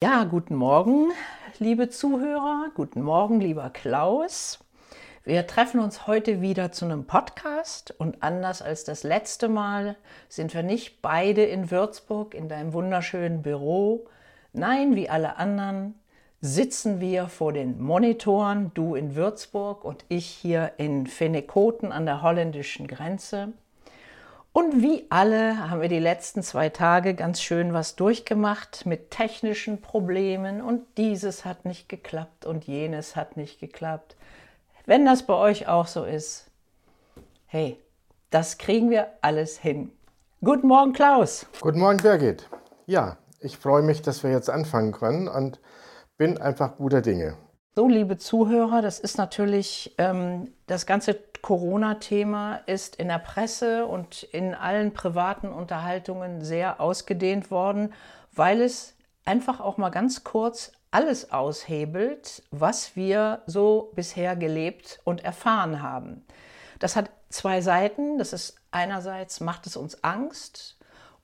[0.00, 1.10] Ja, guten Morgen,
[1.58, 2.70] liebe Zuhörer.
[2.76, 4.60] Guten Morgen, lieber Klaus.
[5.24, 9.96] Wir treffen uns heute wieder zu einem Podcast und anders als das letzte Mal
[10.28, 14.06] sind wir nicht beide in Würzburg in deinem wunderschönen Büro.
[14.52, 15.96] Nein, wie alle anderen
[16.40, 22.22] sitzen wir vor den Monitoren, du in Würzburg und ich hier in Fennekoten an der
[22.22, 23.52] holländischen Grenze.
[24.52, 29.80] Und wie alle haben wir die letzten zwei Tage ganz schön was durchgemacht mit technischen
[29.80, 34.16] Problemen und dieses hat nicht geklappt und jenes hat nicht geklappt.
[34.86, 36.46] Wenn das bei euch auch so ist,
[37.46, 37.78] hey,
[38.30, 39.92] das kriegen wir alles hin.
[40.42, 41.46] Guten Morgen, Klaus.
[41.60, 42.48] Guten Morgen, Birgit.
[42.86, 45.60] Ja, ich freue mich, dass wir jetzt anfangen können und
[46.16, 47.36] bin einfach guter Dinge.
[47.76, 54.22] So, liebe Zuhörer, das ist natürlich ähm, das ganze Corona-Thema ist in der Presse und
[54.22, 57.92] in allen privaten Unterhaltungen sehr ausgedehnt worden,
[58.32, 65.22] weil es einfach auch mal ganz kurz alles aushebelt, was wir so bisher gelebt und
[65.24, 66.24] erfahren haben.
[66.78, 68.18] Das hat zwei Seiten.
[68.18, 70.78] Das ist einerseits macht es uns Angst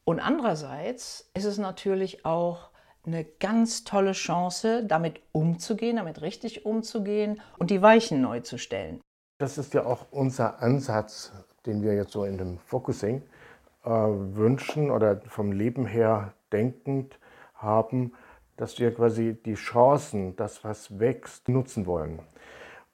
[0.05, 2.70] und andererseits ist es natürlich auch
[3.06, 9.00] eine ganz tolle Chance, damit umzugehen, damit richtig umzugehen und die Weichen neu zu stellen.
[9.38, 11.32] Das ist ja auch unser Ansatz,
[11.66, 13.22] den wir jetzt so in dem Focusing
[13.84, 17.18] äh, wünschen oder vom Leben her denkend
[17.55, 18.12] haben,
[18.56, 22.20] dass wir quasi die Chancen, das was wächst, nutzen wollen.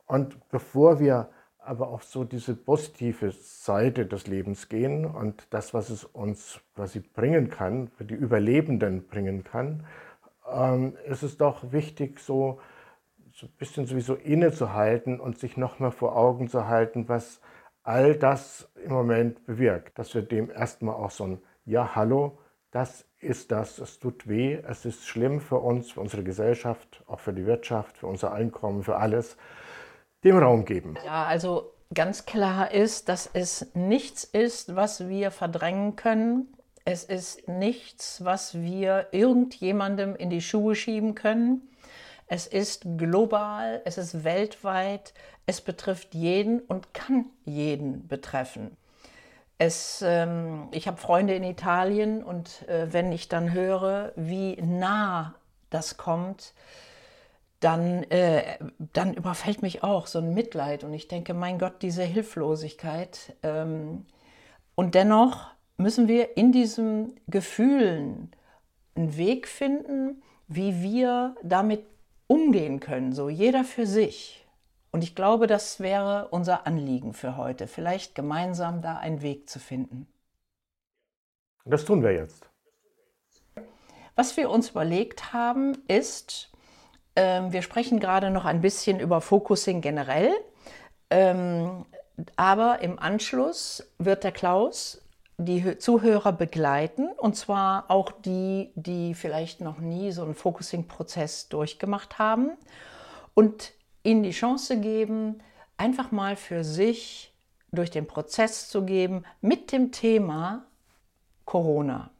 [0.06, 5.91] Und bevor wir aber auf so diese positive Seite des Lebens gehen und das, was
[5.91, 9.84] es uns quasi bringen kann, für die Überlebenden bringen kann,
[10.50, 12.61] ähm, ist es doch wichtig, so
[13.41, 17.41] so ein bisschen sowieso innezuhalten und sich nochmal vor Augen zu halten, was
[17.83, 19.98] all das im Moment bewirkt.
[19.98, 22.38] Dass wir dem erstmal auch so ein Ja, hallo,
[22.70, 27.20] das ist das, es tut weh, es ist schlimm für uns, für unsere Gesellschaft, auch
[27.20, 29.38] für die Wirtschaft, für unser Einkommen, für alles,
[30.22, 30.96] dem Raum geben.
[31.06, 36.48] Ja, also ganz klar ist, dass es nichts ist, was wir verdrängen können.
[36.84, 41.70] Es ist nichts, was wir irgendjemandem in die Schuhe schieben können.
[42.33, 45.14] Es ist global, es ist weltweit,
[45.46, 48.77] es betrifft jeden und kann jeden betreffen.
[49.58, 55.35] Es, ähm, ich habe Freunde in Italien und äh, wenn ich dann höre, wie nah
[55.70, 56.55] das kommt,
[57.58, 58.58] dann, äh,
[58.92, 63.35] dann überfällt mich auch so ein Mitleid und ich denke, mein Gott, diese Hilflosigkeit.
[63.42, 64.07] Ähm,
[64.77, 65.48] und dennoch
[65.79, 68.30] müssen wir in diesen Gefühlen
[68.95, 71.89] einen Weg finden, wie wir damit
[72.30, 74.46] umgehen können, so jeder für sich.
[74.92, 79.58] Und ich glaube, das wäre unser Anliegen für heute, vielleicht gemeinsam da einen Weg zu
[79.58, 80.07] finden.
[81.64, 82.48] Das tun wir jetzt.
[84.14, 86.52] Was wir uns überlegt haben, ist,
[87.17, 90.33] äh, wir sprechen gerade noch ein bisschen über Focusing generell,
[91.11, 91.85] ähm,
[92.36, 95.02] aber im Anschluss wird der Klaus
[95.40, 102.18] die Zuhörer begleiten und zwar auch die, die vielleicht noch nie so einen Focusing-Prozess durchgemacht
[102.18, 102.52] haben
[103.34, 105.42] und ihnen die Chance geben,
[105.77, 107.33] einfach mal für sich
[107.73, 110.67] durch den Prozess zu geben mit dem Thema
[111.45, 112.11] Corona.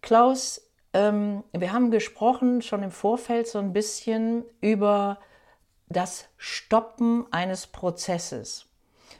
[0.00, 0.62] Klaus,
[0.92, 5.18] ähm, wir haben gesprochen schon im Vorfeld so ein bisschen über
[5.88, 8.66] das Stoppen eines Prozesses.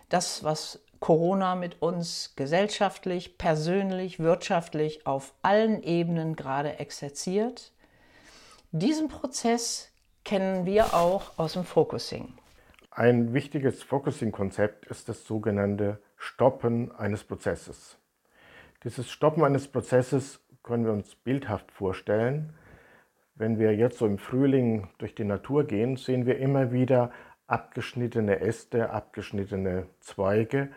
[0.08, 7.72] Das, was Corona mit uns gesellschaftlich, persönlich, wirtschaftlich auf allen Ebenen gerade exerziert.
[8.70, 9.90] Diesen Prozess
[10.24, 12.34] kennen wir auch aus dem Focusing.
[12.90, 17.98] Ein wichtiges Focusing-Konzept ist das sogenannte Stoppen eines Prozesses.
[18.84, 22.52] Dieses Stoppen eines Prozesses können wir uns bildhaft vorstellen.
[23.34, 27.10] Wenn wir jetzt so im Frühling durch die Natur gehen, sehen wir immer wieder
[27.46, 30.70] abgeschnittene Äste, abgeschnittene Zweige,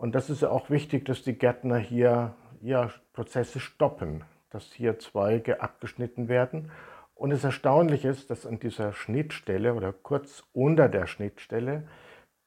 [0.00, 4.98] und das ist ja auch wichtig, dass die Gärtner hier ja, Prozesse stoppen, dass hier
[4.98, 6.70] Zweige abgeschnitten werden.
[7.14, 11.86] Und es erstaunlich ist, dass an dieser Schnittstelle oder kurz unter der Schnittstelle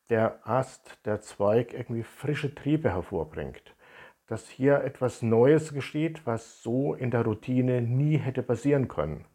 [0.10, 3.76] der Ast, der Zweig irgendwie frische Triebe hervorbringt.
[4.26, 9.26] Dass hier etwas Neues geschieht, was so in der Routine nie hätte passieren können.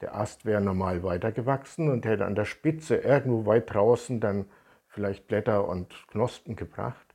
[0.00, 4.46] Der Ast wäre normal weitergewachsen und hätte an der Spitze irgendwo weit draußen dann
[4.86, 7.07] vielleicht Blätter und Knospen gebracht.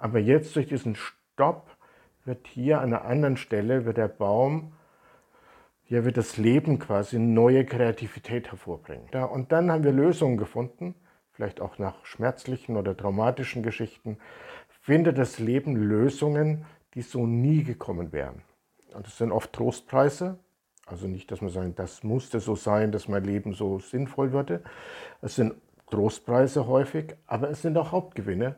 [0.00, 1.76] Aber jetzt durch diesen Stopp
[2.24, 4.72] wird hier an einer anderen Stelle, wird der Baum,
[5.84, 9.08] hier wird das Leben quasi neue Kreativität hervorbringen.
[9.12, 10.94] Ja, und dann haben wir Lösungen gefunden,
[11.32, 14.18] vielleicht auch nach schmerzlichen oder traumatischen Geschichten,
[14.68, 16.64] findet das Leben Lösungen,
[16.94, 18.42] die so nie gekommen wären.
[18.94, 20.38] Und das sind oft Trostpreise,
[20.86, 24.62] Also nicht, dass man sagt, das musste so sein, dass mein Leben so sinnvoll würde.
[25.20, 25.54] Es sind
[25.90, 28.56] Trostpreise häufig, aber es sind auch Hauptgewinne,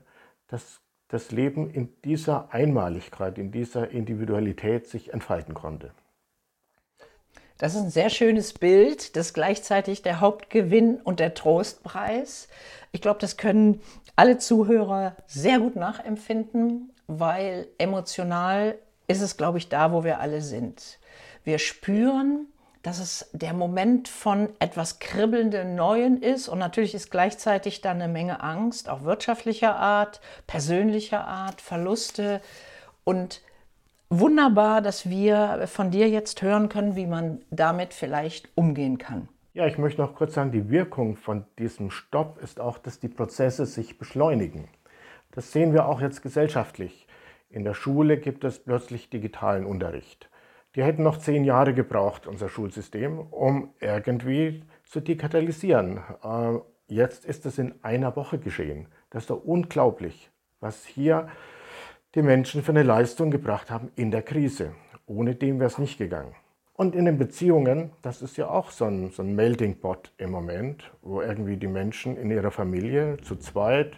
[0.48, 0.81] dass
[1.12, 5.90] das Leben in dieser Einmaligkeit, in dieser Individualität sich entfalten konnte.
[7.58, 12.48] Das ist ein sehr schönes Bild, das ist gleichzeitig der Hauptgewinn und der Trostpreis.
[12.92, 13.82] Ich glaube, das können
[14.16, 20.40] alle Zuhörer sehr gut nachempfinden, weil emotional ist es, glaube ich, da, wo wir alle
[20.40, 20.98] sind.
[21.44, 22.46] Wir spüren,
[22.82, 28.12] dass es der Moment von etwas kribbelndem Neuen ist und natürlich ist gleichzeitig dann eine
[28.12, 32.40] Menge Angst, auch wirtschaftlicher Art, persönlicher Art, Verluste
[33.04, 33.40] und
[34.10, 39.28] wunderbar, dass wir von dir jetzt hören können, wie man damit vielleicht umgehen kann.
[39.54, 43.08] Ja, ich möchte noch kurz sagen, die Wirkung von diesem Stopp ist auch, dass die
[43.08, 44.68] Prozesse sich beschleunigen.
[45.30, 47.06] Das sehen wir auch jetzt gesellschaftlich.
[47.50, 50.30] In der Schule gibt es plötzlich digitalen Unterricht.
[50.74, 56.00] Die hätten noch zehn Jahre gebraucht, unser Schulsystem, um irgendwie zu dekatalisieren.
[56.22, 58.88] Äh, jetzt ist es in einer Woche geschehen.
[59.10, 60.30] Das ist doch unglaublich,
[60.60, 61.28] was hier
[62.14, 64.74] die Menschen für eine Leistung gebracht haben in der Krise.
[65.06, 66.34] Ohne dem wäre es nicht gegangen.
[66.74, 70.30] Und in den Beziehungen, das ist ja auch so ein, so ein Melting Pot im
[70.30, 73.92] Moment, wo irgendwie die Menschen in ihrer Familie zu zweit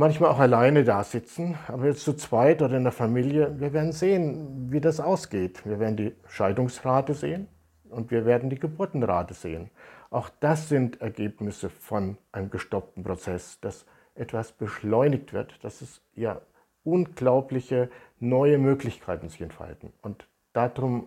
[0.00, 3.92] manchmal auch alleine da sitzen, aber jetzt zu zweit oder in der Familie, wir werden
[3.92, 5.64] sehen, wie das ausgeht.
[5.66, 7.48] Wir werden die Scheidungsrate sehen
[7.90, 9.70] und wir werden die Geburtenrate sehen.
[10.08, 16.40] Auch das sind Ergebnisse von einem gestoppten Prozess, dass etwas beschleunigt wird, dass es ja
[16.82, 19.92] unglaubliche neue Möglichkeiten sich entfalten.
[20.00, 21.06] Und darum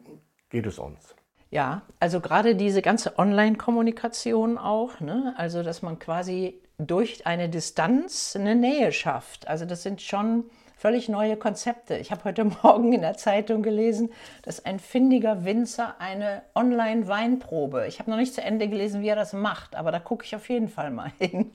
[0.50, 1.16] geht es uns.
[1.54, 5.36] Ja, also gerade diese ganze Online-Kommunikation auch, ne?
[5.38, 9.48] also dass man quasi durch eine Distanz eine Nähe schafft.
[9.48, 10.46] Also das sind schon
[10.76, 11.96] völlig neue Konzepte.
[11.98, 14.12] Ich habe heute Morgen in der Zeitung gelesen,
[14.42, 19.16] dass ein findiger Winzer eine Online-Weinprobe, ich habe noch nicht zu Ende gelesen, wie er
[19.16, 21.52] das macht, aber da gucke ich auf jeden Fall mal hin.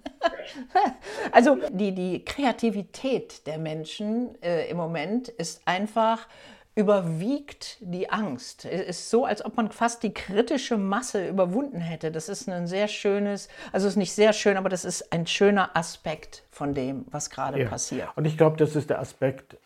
[1.32, 6.28] also die, die Kreativität der Menschen äh, im Moment ist einfach
[6.78, 8.64] überwiegt die Angst.
[8.64, 12.12] Es ist so, als ob man fast die kritische Masse überwunden hätte.
[12.12, 15.26] Das ist ein sehr schönes, also es ist nicht sehr schön, aber das ist ein
[15.26, 17.68] schöner Aspekt von dem, was gerade ja.
[17.68, 18.08] passiert.
[18.14, 19.56] Und ich glaube, das ist der Aspekt,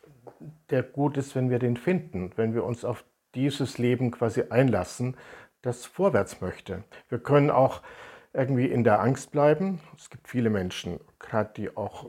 [0.71, 3.05] der gut ist, wenn wir den finden, wenn wir uns auf
[3.35, 5.19] dieses Leben quasi einlassen,
[5.61, 6.83] das vorwärts möchte.
[7.11, 7.83] Wir können auch
[8.33, 9.81] irgendwie in der Angst bleiben.
[9.99, 12.07] Es gibt viele Menschen, gerade die auch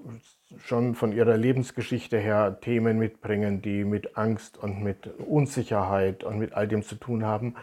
[0.60, 6.54] schon von ihrer Lebensgeschichte her Themen mitbringen, die mit Angst und mit Unsicherheit und mit
[6.54, 7.56] all dem zu tun haben.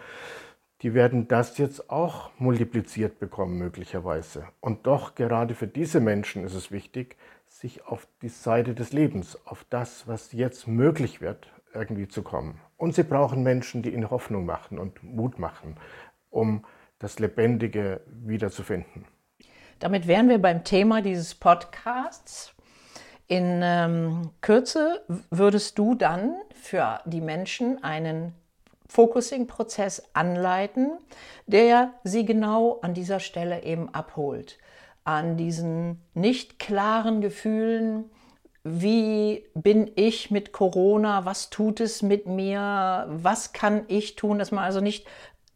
[0.83, 4.45] Die werden das jetzt auch multipliziert bekommen möglicherweise.
[4.61, 7.17] Und doch gerade für diese Menschen ist es wichtig,
[7.47, 12.61] sich auf die Seite des Lebens, auf das, was jetzt möglich wird, irgendwie zu kommen.
[12.77, 15.77] Und sie brauchen Menschen, die ihnen Hoffnung machen und Mut machen,
[16.31, 16.65] um
[16.99, 19.05] das Lebendige wiederzufinden.
[19.81, 22.55] Damit wären wir beim Thema dieses Podcasts.
[23.31, 28.35] In ähm, Kürze würdest du dann für die Menschen einen
[28.89, 30.99] Focusing-Prozess anleiten,
[31.47, 34.59] der sie genau an dieser Stelle eben abholt.
[35.05, 38.11] An diesen nicht klaren Gefühlen,
[38.65, 44.51] wie bin ich mit Corona, was tut es mit mir, was kann ich tun, dass
[44.51, 45.07] man also nicht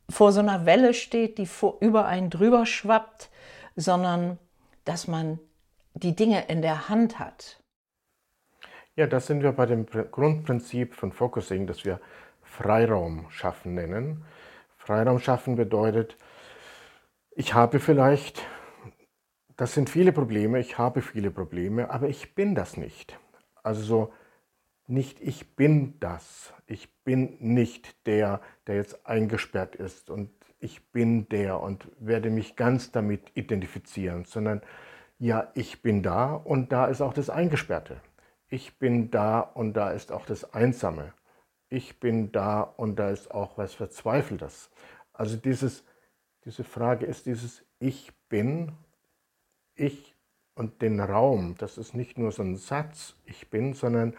[0.08, 3.30] vor so einer Welle steht, die vor, über einen drüber schwappt,
[3.74, 4.38] sondern
[4.84, 5.40] dass man
[5.94, 7.58] die Dinge in der Hand hat.
[8.96, 12.00] Ja, das sind wir bei dem Grundprinzip von Focusing, das wir
[12.42, 14.24] Freiraum schaffen nennen.
[14.76, 16.16] Freiraum schaffen bedeutet,
[17.32, 18.46] ich habe vielleicht,
[19.56, 23.18] das sind viele Probleme, ich habe viele Probleme, aber ich bin das nicht.
[23.64, 24.12] Also so,
[24.86, 26.54] nicht ich bin das.
[26.66, 32.54] Ich bin nicht der, der jetzt eingesperrt ist und ich bin der und werde mich
[32.54, 34.62] ganz damit identifizieren, sondern
[35.18, 38.00] ja, ich bin da und da ist auch das Eingesperrte.
[38.54, 41.12] Ich bin da und da ist auch das Einsame.
[41.70, 44.70] Ich bin da und da ist auch was Verzweifeltes.
[45.12, 45.82] Also dieses,
[46.44, 48.70] diese Frage ist dieses Ich bin,
[49.74, 50.14] ich
[50.54, 51.56] und den Raum.
[51.58, 54.14] Das ist nicht nur so ein Satz, ich bin, sondern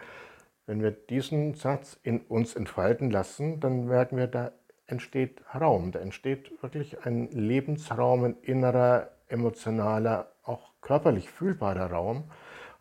[0.66, 4.52] wenn wir diesen Satz in uns entfalten lassen, dann merken wir, da
[4.86, 12.30] entsteht Raum, da entsteht wirklich ein Lebensraum, ein innerer, emotionaler, auch körperlich fühlbarer Raum.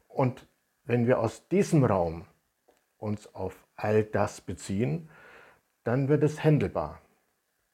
[0.10, 0.46] Und
[0.86, 2.26] wenn wir aus diesem Raum
[2.98, 5.10] uns auf all das beziehen,
[5.84, 7.02] dann wird es händelbar.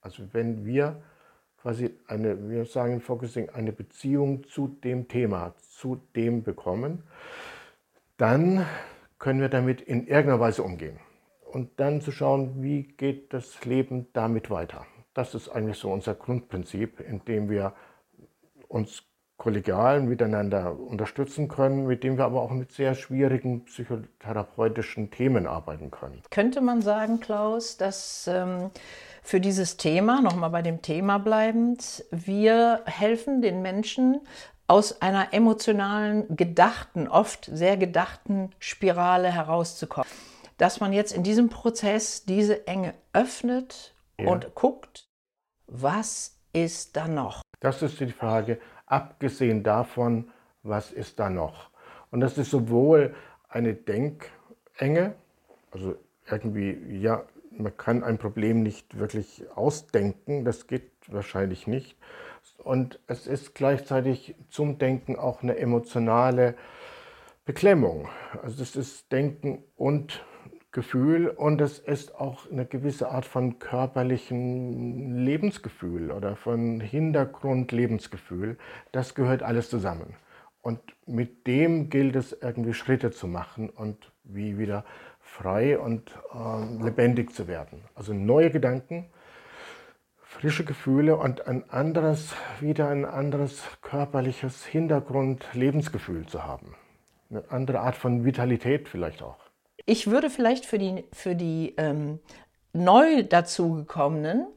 [0.02, 1.02] Also wenn wir
[1.62, 7.04] quasi eine, wir sagen in Focusing, eine Beziehung zu dem Thema, zu dem bekommen,
[8.18, 8.66] dann
[9.20, 11.00] können wir damit in irgendeiner Weise umgehen.
[11.52, 14.86] Und dann zu schauen, wie geht das Leben damit weiter.
[15.14, 17.74] Das ist eigentlich so unser Grundprinzip, in dem wir
[18.68, 19.04] uns
[19.42, 25.90] kollegial miteinander unterstützen können, mit dem wir aber auch mit sehr schwierigen psychotherapeutischen Themen arbeiten
[25.90, 26.22] können.
[26.30, 28.70] Könnte man sagen, Klaus, dass ähm,
[29.24, 34.22] für dieses Thema, nochmal bei dem Thema bleibend, wir helfen den Menschen
[34.68, 40.08] aus einer emotionalen, gedachten, oft sehr gedachten Spirale herauszukommen.
[40.60, 44.30] Dass man jetzt in diesem Prozess diese Enge öffnet ja.
[44.30, 45.08] und guckt,
[45.66, 47.42] was ist da noch?
[47.60, 48.60] Das ist die Frage,
[48.92, 50.30] abgesehen davon,
[50.64, 51.70] was ist da noch?
[52.12, 53.16] Und das ist sowohl
[53.50, 55.16] eine Denkenge,
[55.72, 55.96] also
[56.30, 61.98] irgendwie, ja, man kann ein Problem nicht wirklich ausdenken, das geht wahrscheinlich nicht.
[62.58, 66.56] Und es ist gleichzeitig zum Denken auch eine emotionale
[67.46, 68.08] Beklemmung.
[68.44, 70.24] Also es ist Denken und
[70.72, 78.58] Gefühl und es ist auch eine gewisse Art von körperlichen Lebensgefühl oder von Hintergrundlebensgefühl.
[78.94, 80.16] Das gehört alles zusammen.
[80.62, 84.86] Und mit dem gilt es irgendwie Schritte zu machen und wie wieder
[85.20, 87.84] frei und äh, lebendig zu werden.
[87.94, 89.08] Also neue Gedanken,
[90.22, 96.76] frische Gefühle und ein anderes, wieder ein anderes körperliches Hintergrund, Lebensgefühl zu haben.
[97.30, 99.41] Eine andere Art von Vitalität vielleicht auch.
[99.86, 102.20] Ich würde vielleicht für die, für die ähm,
[102.74, 104.48] neu dazugekommenen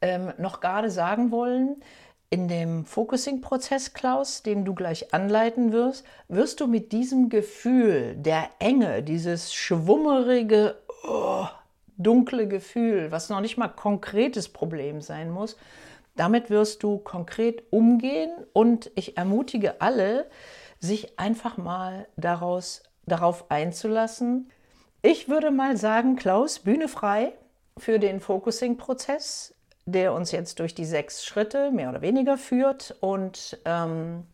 [0.00, 1.82] ähm, noch gerade sagen wollen,
[2.30, 8.48] in dem Focusing-Prozess, Klaus, den du gleich anleiten wirst, wirst du mit diesem Gefühl der
[8.58, 10.76] Enge, dieses schwummerige,
[11.06, 11.44] oh,
[11.98, 15.58] dunkle Gefühl, was noch nicht mal konkretes Problem sein muss,
[16.16, 20.26] damit wirst du konkret umgehen und ich ermutige alle,
[20.78, 24.50] sich einfach mal daraus darauf einzulassen.
[25.02, 27.32] Ich würde mal sagen, Klaus, Bühne frei
[27.76, 29.54] für den Focusing-Prozess,
[29.84, 32.96] der uns jetzt durch die sechs Schritte mehr oder weniger führt.
[33.00, 34.24] Und ähm,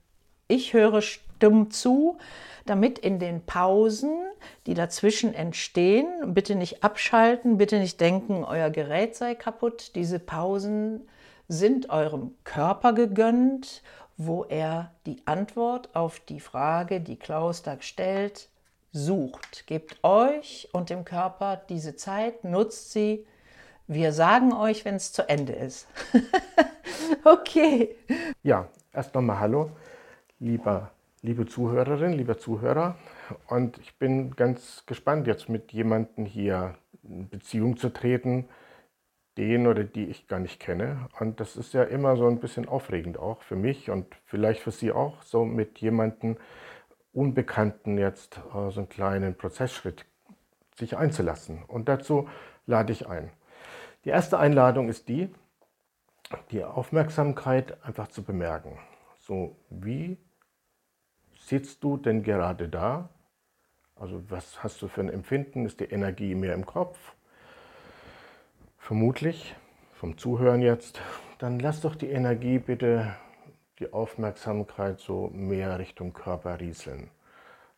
[0.46, 2.18] ich höre stumm zu,
[2.66, 4.18] damit in den Pausen,
[4.66, 9.94] die dazwischen entstehen, bitte nicht abschalten, bitte nicht denken, euer Gerät sei kaputt.
[9.94, 11.08] Diese Pausen
[11.48, 13.82] sind eurem Körper gegönnt,
[14.18, 18.50] wo er die Antwort auf die Frage, die Klaus da stellt,
[18.98, 19.66] sucht.
[19.66, 23.26] Gebt euch und dem Körper diese Zeit, nutzt sie.
[23.86, 25.88] Wir sagen euch, wenn es zu Ende ist.
[27.24, 27.96] okay.
[28.42, 29.70] Ja, erst nochmal Hallo,
[30.40, 30.90] lieber,
[31.22, 32.96] liebe Zuhörerin, lieber Zuhörer.
[33.46, 38.48] Und ich bin ganz gespannt, jetzt mit jemandem hier in Beziehung zu treten,
[39.38, 41.08] den oder die ich gar nicht kenne.
[41.20, 44.72] Und das ist ja immer so ein bisschen aufregend auch für mich und vielleicht für
[44.72, 46.36] Sie auch, so mit jemandem
[47.12, 50.04] Unbekannten jetzt äh, so einen kleinen Prozessschritt
[50.76, 51.64] sich einzulassen.
[51.64, 52.28] Und dazu
[52.66, 53.30] lade ich ein.
[54.04, 55.34] Die erste Einladung ist die,
[56.50, 58.78] die Aufmerksamkeit einfach zu bemerken.
[59.18, 60.18] So, wie
[61.36, 63.08] sitzt du denn gerade da?
[63.96, 65.66] Also was hast du für ein Empfinden?
[65.66, 66.98] Ist die Energie mehr im Kopf?
[68.78, 69.56] Vermutlich,
[69.94, 71.00] vom Zuhören jetzt.
[71.38, 73.14] Dann lass doch die Energie bitte
[73.78, 77.10] die Aufmerksamkeit so mehr Richtung Körper rieseln.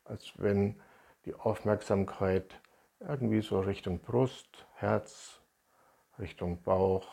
[0.04, 0.80] Als wenn
[1.26, 2.59] die Aufmerksamkeit
[3.00, 5.40] irgendwie so Richtung Brust, Herz,
[6.19, 7.07] Richtung Bauch,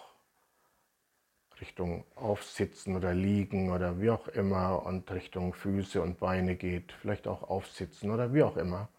[1.60, 7.28] Richtung Aufsitzen oder Liegen oder wie auch immer und Richtung Füße und Beine geht, vielleicht
[7.28, 8.90] auch Aufsitzen oder wie auch immer.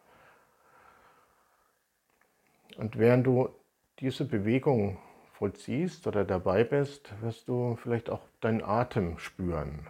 [2.77, 3.49] Und während du
[4.01, 4.99] diese Bewegung
[5.39, 9.87] vollziehst oder dabei bist, wirst du vielleicht auch deinen Atem spüren.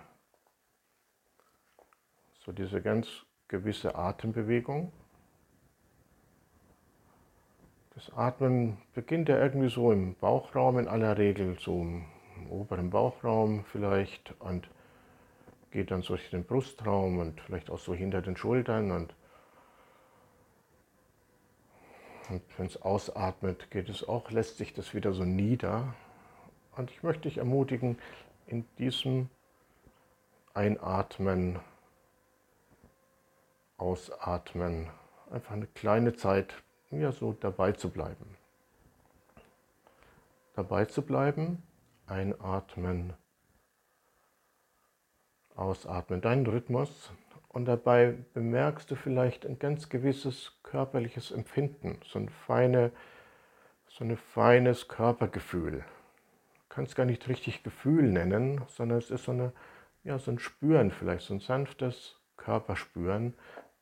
[2.44, 3.08] So diese ganz
[3.48, 4.92] gewisse Atembewegung.
[7.94, 12.04] Das Atmen beginnt ja irgendwie so im Bauchraum in aller Regel, so im
[12.50, 14.68] oberen Bauchraum vielleicht und
[15.70, 19.14] geht dann so durch den Brustraum und vielleicht auch so hinter den Schultern und
[22.28, 25.94] Und wenn es ausatmet, geht es auch, lässt sich das wieder so nieder.
[26.76, 27.98] Und ich möchte dich ermutigen,
[28.46, 29.28] in diesem
[30.54, 31.58] Einatmen,
[33.76, 34.90] Ausatmen,
[35.30, 36.54] einfach eine kleine Zeit
[36.90, 38.36] ja, so dabei zu bleiben.
[40.54, 41.62] Dabei zu bleiben,
[42.06, 43.12] einatmen,
[45.54, 47.12] ausatmen, deinen Rhythmus
[47.48, 52.92] und dabei bemerkst du vielleicht ein ganz gewisses körperliches Empfinden, so ein, feine,
[53.88, 55.78] so ein feines Körpergefühl.
[55.80, 59.52] Du kannst gar nicht richtig Gefühl nennen, sondern es ist so, eine,
[60.04, 63.34] ja, so ein Spüren vielleicht, so ein sanftes Körperspüren,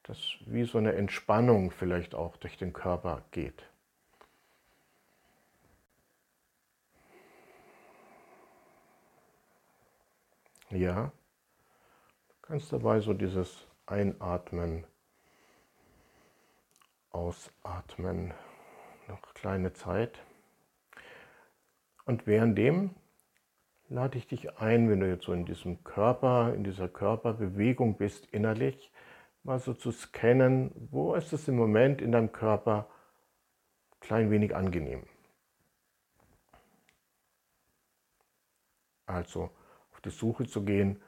[0.05, 3.65] das wie so eine Entspannung vielleicht auch durch den Körper geht.
[10.71, 11.13] Ja.
[12.47, 14.85] Kannst dabei so dieses Einatmen,
[17.11, 18.33] Ausatmen,
[19.09, 20.23] noch kleine Zeit.
[22.05, 22.95] Und währenddem
[23.89, 28.27] lade ich dich ein, wenn du jetzt so in diesem Körper, in dieser Körperbewegung bist,
[28.27, 28.93] innerlich,
[29.43, 32.89] mal so zu scannen, wo ist es im Moment in deinem Körper
[33.99, 35.03] klein wenig angenehm.
[39.07, 39.51] Also
[39.91, 41.03] auf die Suche zu gehen,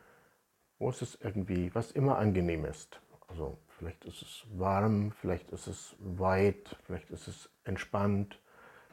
[0.79, 3.01] wo ist es irgendwie, was immer angenehm ist.
[3.29, 8.41] Also vielleicht ist es warm, vielleicht ist es weit, vielleicht ist es entspannt,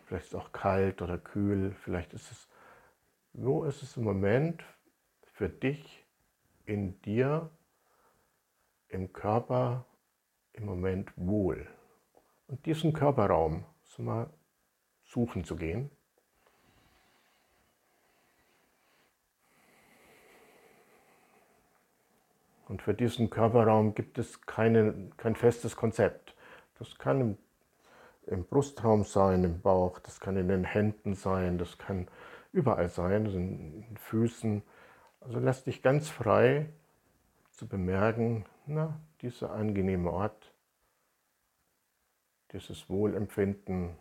[0.05, 2.49] vielleicht ist es auch kalt oder kühl, vielleicht ist es,
[3.33, 4.63] wo ist es im Moment
[5.33, 6.05] für dich
[6.65, 7.49] in dir,
[8.87, 9.85] im Körper
[10.53, 11.67] im Moment wohl.
[12.47, 14.29] Und diesen Körperraum so mal
[15.03, 15.91] suchen zu gehen.
[22.67, 26.35] Und für diesen Körperraum gibt es keine, kein festes Konzept.
[26.79, 27.37] Das kann im,
[28.25, 32.07] im, Brustraum sein, im Bauch, das kann in den Händen sein, das kann
[32.51, 34.63] überall sein, in den Füßen.
[35.21, 36.69] Also lass dich ganz frei
[37.51, 40.53] zu bemerken, na, dieser angenehme Ort,
[42.51, 43.95] dieses Wohlempfinden,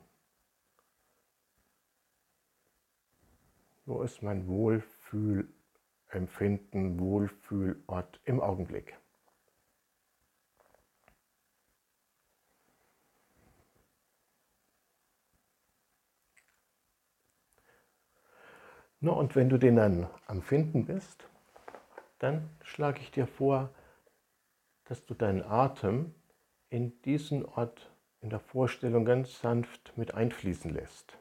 [3.85, 5.54] wo ist mein Wohlfühl
[6.15, 8.97] Empfinden, Wohlfühlort im Augenblick.
[19.05, 21.29] No, und wenn du den dann am Finden bist,
[22.21, 23.69] dann schlage ich dir vor,
[24.85, 26.15] dass du deinen Atem
[26.71, 27.93] in diesen Ort
[28.23, 31.19] in der Vorstellung ganz sanft mit einfließen lässt.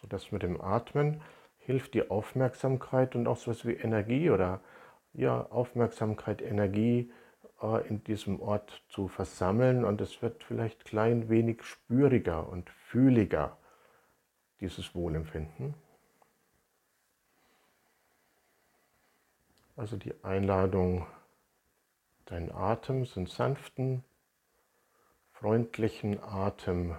[0.00, 1.20] So dass mit dem Atmen
[1.70, 4.60] hilft die Aufmerksamkeit und auch so etwas wie Energie oder
[5.12, 7.12] ja, Aufmerksamkeit, Energie
[7.62, 13.56] äh, in diesem Ort zu versammeln und es wird vielleicht klein wenig spüriger und fühliger,
[14.60, 15.74] dieses Wohlempfinden.
[19.76, 21.06] Also die Einladung,
[22.26, 24.04] deinen Atem, so einen sanften,
[25.30, 26.96] freundlichen Atem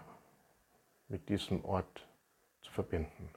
[1.10, 2.08] mit diesem Ort
[2.62, 3.30] zu verbinden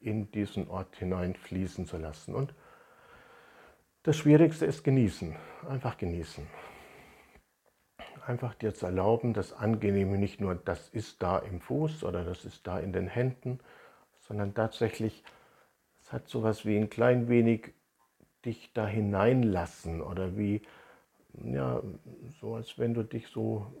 [0.00, 2.34] in diesen Ort hinein fließen zu lassen.
[2.34, 2.54] Und
[4.02, 5.34] das Schwierigste ist genießen,
[5.68, 6.46] einfach genießen.
[8.26, 12.44] Einfach dir zu erlauben, das Angenehme nicht nur, das ist da im Fuß oder das
[12.44, 13.60] ist da in den Händen,
[14.20, 15.24] sondern tatsächlich,
[16.00, 17.74] es hat sowas wie ein klein wenig
[18.44, 20.62] dich da hineinlassen oder wie,
[21.44, 21.82] ja,
[22.40, 23.72] so als wenn du dich so,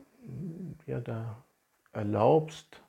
[0.86, 1.44] ja, da
[1.92, 2.82] erlaubst,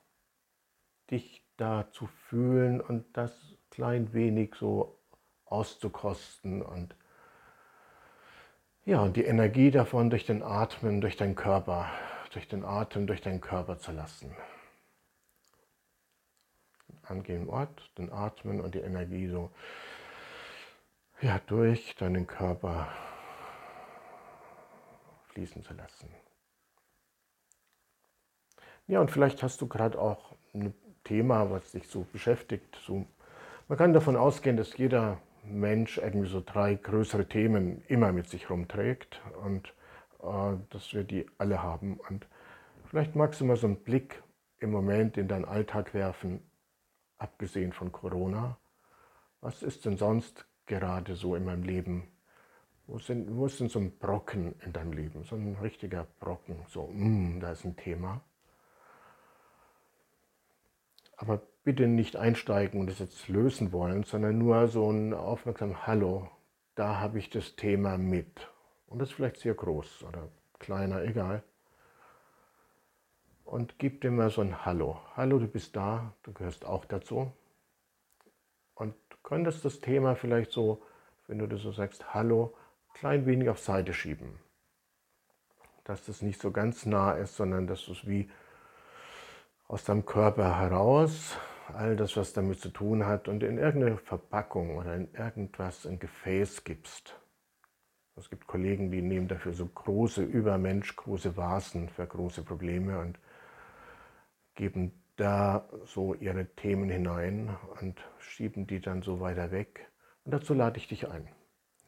[1.10, 3.32] dich da zu fühlen und das
[3.70, 4.98] klein wenig so
[5.44, 6.94] auszukosten und
[8.84, 11.90] ja, und die Energie davon durch den Atmen, durch deinen Körper,
[12.32, 14.34] durch den Atem, durch deinen Körper zu lassen.
[17.02, 19.50] Angehen Ort, den Atmen und die Energie so
[21.20, 22.88] ja, durch deinen Körper
[25.32, 26.14] fließen zu lassen.
[28.86, 30.72] Ja, und vielleicht hast du gerade auch eine
[31.08, 32.78] Thema, was dich so beschäftigt.
[32.86, 33.06] So,
[33.68, 38.50] man kann davon ausgehen, dass jeder Mensch irgendwie so drei größere Themen immer mit sich
[38.50, 39.68] rumträgt und
[40.22, 41.98] äh, dass wir die alle haben.
[42.08, 42.26] Und
[42.86, 44.22] vielleicht magst du mal so einen Blick
[44.58, 46.40] im Moment in deinen Alltag werfen,
[47.16, 48.58] abgesehen von Corona.
[49.40, 52.08] Was ist denn sonst gerade so in meinem Leben?
[52.86, 55.22] Wo, sind, wo ist denn so ein Brocken in deinem Leben?
[55.24, 58.20] So ein richtiger Brocken, so, mm, da ist ein Thema.
[61.18, 66.30] Aber bitte nicht einsteigen und es jetzt lösen wollen, sondern nur so ein aufmerksam Hallo,
[66.76, 68.48] da habe ich das Thema mit.
[68.86, 70.28] Und das ist vielleicht sehr groß oder
[70.60, 71.42] kleiner, egal.
[73.44, 75.00] Und gib dir mal so ein Hallo.
[75.16, 77.32] Hallo, du bist da, du gehörst auch dazu.
[78.76, 80.82] Und könntest das Thema vielleicht so,
[81.26, 82.54] wenn du das so sagst, Hallo,
[82.94, 84.38] klein wenig auf Seite schieben.
[85.82, 88.30] Dass das nicht so ganz nah ist, sondern dass du es wie
[89.68, 91.36] aus deinem Körper heraus,
[91.74, 95.98] all das, was damit zu tun hat, und in irgendeine Verpackung oder in irgendwas, ein
[95.98, 97.20] Gefäß gibst.
[98.16, 103.18] Es gibt Kollegen, die nehmen dafür so große, übermensch große Vasen für große Probleme und
[104.54, 109.88] geben da so ihre Themen hinein und schieben die dann so weiter weg.
[110.24, 111.28] Und dazu lade ich dich ein.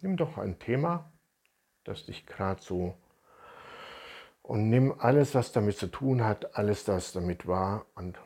[0.03, 1.13] Nimm doch ein Thema,
[1.85, 2.97] das dich gerade so
[4.43, 8.19] und nimm alles, was damit zu tun hat, alles, was damit war und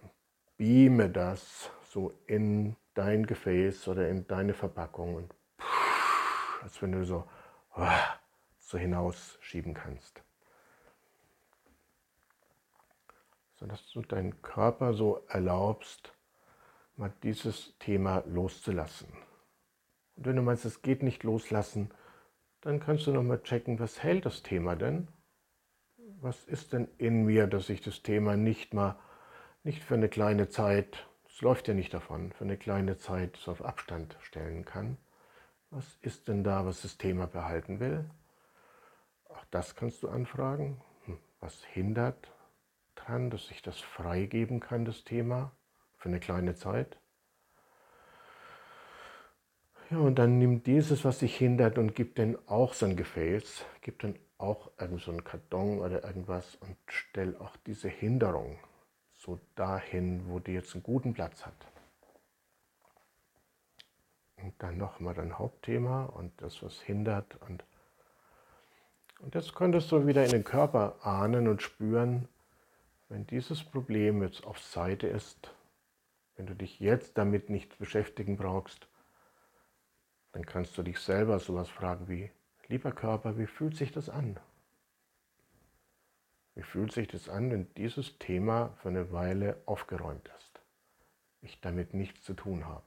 [0.56, 7.04] beame das so in dein Gefäß oder in deine Verpackung und pff, als wenn du
[7.04, 7.24] so,
[7.76, 7.86] oh,
[8.58, 10.22] so hinausschieben kannst.
[13.56, 16.12] Sodass du deinen Körper so erlaubst,
[16.96, 19.08] mal dieses Thema loszulassen.
[20.16, 21.90] Und wenn du meinst, es geht nicht loslassen,
[22.60, 25.08] dann kannst du nochmal checken, was hält das Thema denn?
[26.24, 28.96] Was ist denn in mir, dass ich das Thema nicht mal,
[29.62, 33.50] nicht für eine kleine Zeit, es läuft ja nicht davon, für eine kleine Zeit so
[33.50, 34.96] auf Abstand stellen kann?
[35.68, 38.06] Was ist denn da, was das Thema behalten will?
[39.28, 40.80] Auch das kannst du anfragen.
[41.04, 42.32] Hm, was hindert
[42.94, 45.52] dran, dass ich das freigeben kann, das Thema,
[45.98, 46.96] für eine kleine Zeit?
[49.90, 53.66] Ja, und dann nimm dieses, was dich hindert und gib den auch so ein Gefäß,
[53.82, 58.58] gib den auch irgend so einen Karton oder irgendwas und stell auch diese Hinderung
[59.16, 61.66] so dahin, wo die jetzt einen guten Platz hat.
[64.36, 67.36] Und dann nochmal dein Hauptthema und das, was hindert.
[67.48, 67.64] Und,
[69.20, 72.28] und jetzt könntest du wieder in den Körper ahnen und spüren,
[73.08, 75.54] wenn dieses Problem jetzt auf Seite ist,
[76.36, 78.88] wenn du dich jetzt damit nicht beschäftigen brauchst,
[80.32, 82.30] dann kannst du dich selber sowas fragen wie,
[82.68, 84.38] lieber Körper, wie fühlt sich das an?
[86.54, 90.60] Wie fühlt sich das an, wenn dieses Thema für eine Weile aufgeräumt ist?
[91.42, 92.86] Ich damit nichts zu tun habe.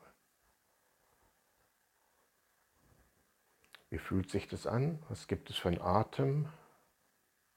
[3.89, 5.01] Wie fühlt sich das an?
[5.09, 6.49] Was gibt es für einen Atem?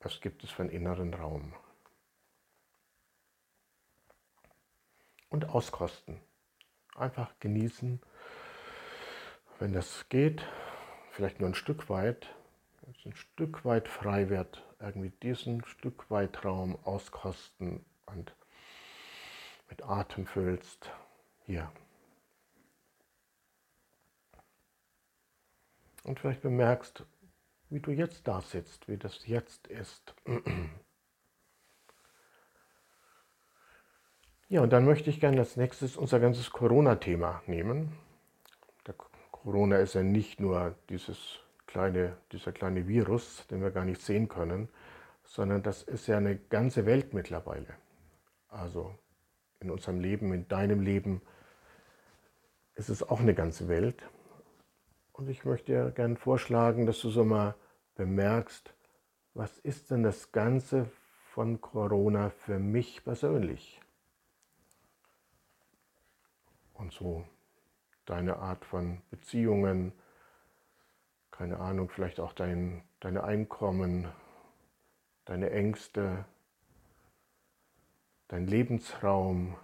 [0.00, 1.54] Was gibt es für einen inneren Raum?
[5.28, 6.20] Und auskosten.
[6.96, 8.00] Einfach genießen
[9.60, 10.42] wenn das geht,
[11.20, 12.34] vielleicht nur ein Stück weit,
[13.04, 18.34] ein Stück weit frei wird, irgendwie diesen Stück weit Raum auskosten und
[19.68, 20.90] mit Atem füllst.
[21.44, 21.70] Hier.
[26.04, 27.04] Und vielleicht bemerkst,
[27.68, 30.14] wie du jetzt da sitzt, wie das jetzt ist.
[34.52, 37.96] Ja, und dann möchte ich gerne als nächstes unser ganzes Corona-Thema nehmen.
[39.42, 44.28] Corona ist ja nicht nur dieses kleine, dieser kleine Virus, den wir gar nicht sehen
[44.28, 44.68] können,
[45.24, 47.74] sondern das ist ja eine ganze Welt mittlerweile.
[48.48, 48.94] Also
[49.60, 51.22] in unserem Leben, in deinem Leben
[52.74, 54.02] ist es auch eine ganze Welt.
[55.12, 57.54] Und ich möchte dir gerne vorschlagen, dass du so mal
[57.94, 58.74] bemerkst,
[59.32, 60.90] was ist denn das Ganze
[61.30, 63.80] von Corona für mich persönlich?
[66.74, 67.24] Und so
[68.10, 69.92] deine Art von Beziehungen,
[71.30, 74.08] keine Ahnung, vielleicht auch dein, deine Einkommen,
[75.26, 76.24] deine Ängste,
[78.26, 79.56] dein Lebensraum.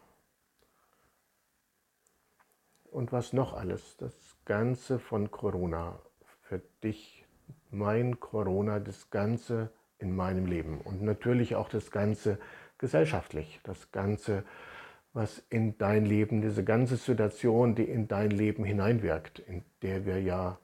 [2.85, 3.96] Und was noch alles.
[3.96, 5.98] Das Ganze von Corona.
[6.42, 7.26] Für dich,
[7.70, 10.80] mein Corona, das Ganze in meinem Leben.
[10.80, 12.38] Und natürlich auch das Ganze
[12.78, 14.44] gesellschaftlich, das Ganze
[15.16, 20.20] was in dein Leben, diese ganze Situation, die in dein Leben hineinwirkt, in der wir
[20.20, 20.59] ja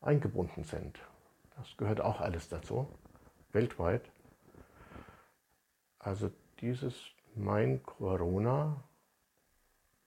[0.00, 0.98] eingebunden sind.
[1.56, 2.88] Das gehört auch alles dazu,
[3.52, 4.10] weltweit.
[6.00, 8.82] Also dieses mein Corona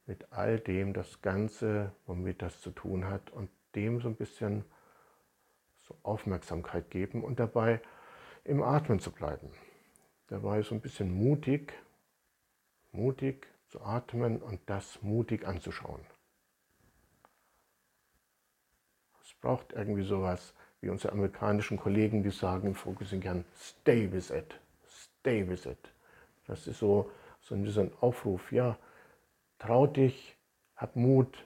[0.08, 4.66] mit all dem, das Ganze, womit das zu tun hat und dem so ein bisschen
[5.78, 7.80] so Aufmerksamkeit geben und dabei
[8.44, 9.52] im Atmen zu bleiben.
[10.28, 11.72] Dabei so ein bisschen mutig,
[12.92, 16.00] mutig zu atmen und das mutig anzuschauen.
[19.22, 24.30] Es braucht irgendwie sowas wie unsere amerikanischen Kollegen, die sagen im Focusing gern, stay with
[24.30, 24.58] it,
[24.88, 25.92] stay with it.
[26.48, 27.12] Das ist so,
[27.42, 28.78] so ein Aufruf, ja,
[29.60, 30.38] trau dich,
[30.78, 31.46] hab Mut,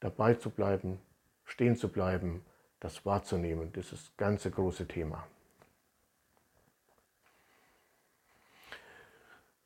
[0.00, 0.98] dabei zu bleiben,
[1.44, 2.42] stehen zu bleiben,
[2.80, 5.26] das wahrzunehmen, dieses ganze große Thema.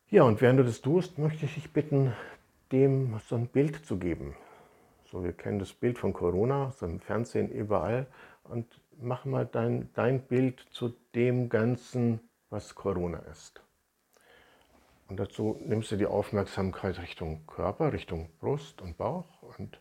[0.09, 2.13] Ja, und während du das tust, möchte ich dich bitten,
[2.71, 4.37] dem so ein Bild zu geben.
[5.11, 8.07] So, wir kennen das Bild von Corona, so im Fernsehen überall.
[8.45, 13.61] Und mach mal dein, dein Bild zu dem Ganzen, was Corona ist.
[15.09, 19.81] Und dazu nimmst du die Aufmerksamkeit Richtung Körper, Richtung Brust und Bauch und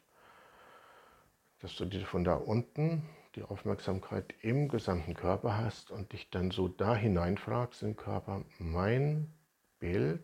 [1.59, 3.03] dass du dir von da unten
[3.35, 9.34] die Aufmerksamkeit im gesamten Körper hast und dich dann so da hineinfragst im Körper, mein
[9.85, 10.23] Bild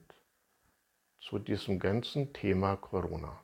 [1.20, 3.40] zu diesem ganzen Thema Corona.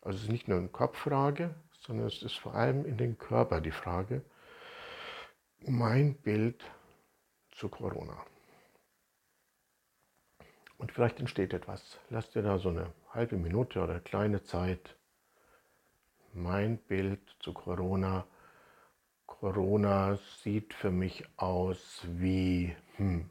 [0.00, 3.60] Also es ist nicht nur eine Kopffrage, sondern es ist vor allem in den Körper
[3.60, 4.22] die Frage,
[5.60, 6.64] mein Bild
[7.50, 8.16] zu Corona.
[10.78, 11.98] Und vielleicht entsteht etwas.
[12.08, 14.96] Lass dir da so eine halbe Minute oder eine kleine Zeit.
[16.32, 18.26] Mein Bild zu Corona.
[19.26, 23.28] Corona sieht für mich aus wie, hm,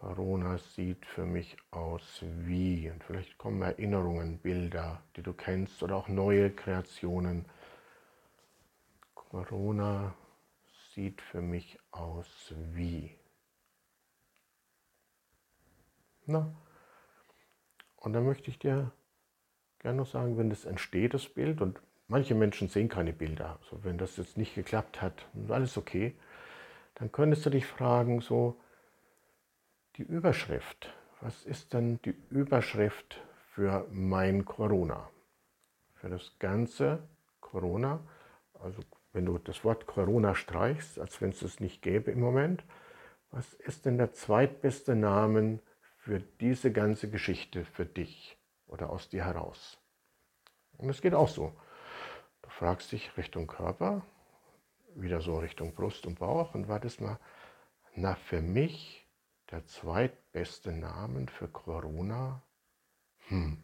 [0.00, 5.96] Corona sieht für mich aus wie, und vielleicht kommen Erinnerungen, Bilder, die du kennst oder
[5.96, 7.46] auch neue Kreationen.
[9.14, 10.14] Corona
[10.94, 13.16] sieht für mich aus wie.
[16.26, 16.54] Na,
[17.96, 18.92] und dann möchte ich dir
[19.78, 23.82] gerne noch sagen, wenn das entsteht, das Bild, und manche Menschen sehen keine Bilder, also
[23.82, 26.14] wenn das jetzt nicht geklappt hat, alles okay,
[26.96, 28.60] dann könntest du dich fragen, so
[29.96, 33.22] die Überschrift, was ist denn die Überschrift
[33.54, 35.10] für mein Corona?
[35.94, 37.08] Für das ganze
[37.40, 38.00] Corona,
[38.60, 38.82] also
[39.12, 42.64] wenn du das Wort Corona streichst, als wenn es es nicht gäbe im Moment,
[43.30, 45.60] was ist denn der zweitbeste Name
[45.96, 49.78] für diese ganze Geschichte für dich oder aus dir heraus.
[50.76, 51.58] Und es geht auch so.
[52.42, 54.02] Du fragst dich Richtung Körper,
[54.94, 57.18] wieder so Richtung Brust und Bauch und wartest mal,
[57.94, 59.05] na für mich
[59.50, 62.42] der zweitbeste Name für Corona?
[63.28, 63.62] Hm.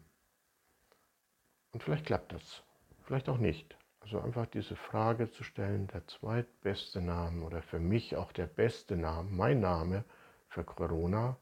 [1.71, 2.63] Und vielleicht klappt das,
[3.03, 3.75] vielleicht auch nicht.
[3.99, 8.97] Also einfach diese Frage zu stellen, der zweitbeste Name oder für mich auch der beste
[8.97, 10.03] Name, mein Name
[10.49, 11.37] für Corona,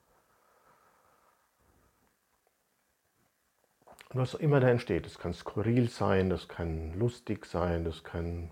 [4.13, 5.05] was immer da entsteht.
[5.05, 8.51] Das kann skurril sein, das kann lustig sein, das kann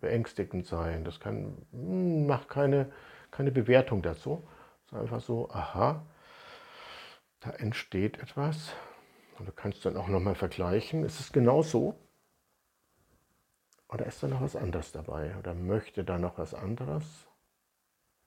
[0.00, 2.90] beängstigend sein, das kann, hm, macht keine,
[3.30, 4.48] keine Bewertung dazu.
[4.92, 6.06] Einfach so, aha,
[7.40, 8.72] da entsteht etwas.
[9.38, 11.98] Und du kannst dann auch nochmal vergleichen, ist es genau so?
[13.88, 15.36] Oder ist da noch was anderes dabei?
[15.38, 17.26] Oder möchte da noch was anderes?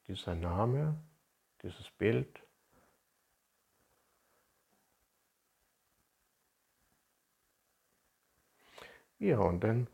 [0.07, 0.97] Dieser Name,
[1.63, 2.45] dieses Bild,
[9.19, 9.87] Ja, und dann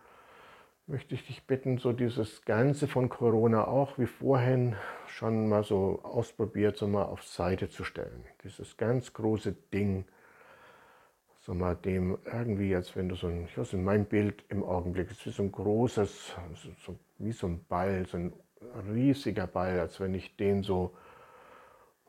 [0.91, 4.75] möchte ich dich bitten, so dieses Ganze von Corona auch wie vorhin
[5.07, 8.25] schon mal so ausprobiert, so mal auf Seite zu stellen.
[8.43, 10.05] Dieses ganz große Ding,
[11.39, 14.63] so mal dem irgendwie, als wenn du so ein, ich weiß in meinem Bild im
[14.63, 16.35] Augenblick, ist wie so ein großes,
[16.85, 18.33] so, wie so ein Ball, so ein
[18.93, 20.95] riesiger Ball, als wenn ich den so,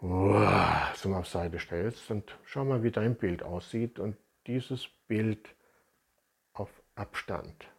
[0.01, 4.17] so mal auf Seite stellst und schau mal, wie dein Bild aussieht und
[4.49, 5.55] dieses Bild
[6.95, 7.73] Abstand.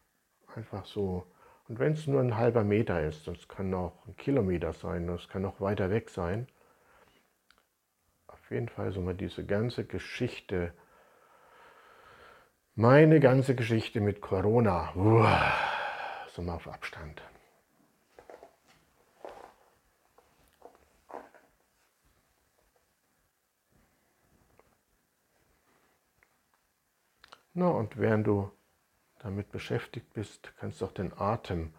[0.56, 1.26] Einfach so.
[1.68, 5.28] Und wenn es nur ein halber Meter ist, das kann auch ein Kilometer sein, das
[5.30, 6.48] kann auch weiter weg sein.
[8.28, 10.74] Auf jeden Fall so mal diese ganze Geschichte,
[12.76, 14.92] meine ganze Geschichte mit Corona,
[16.28, 17.22] so mal auf Abstand.
[27.56, 28.52] Na, und während du
[29.24, 31.74] damit beschäftigt bist, kannst du auch den Atem,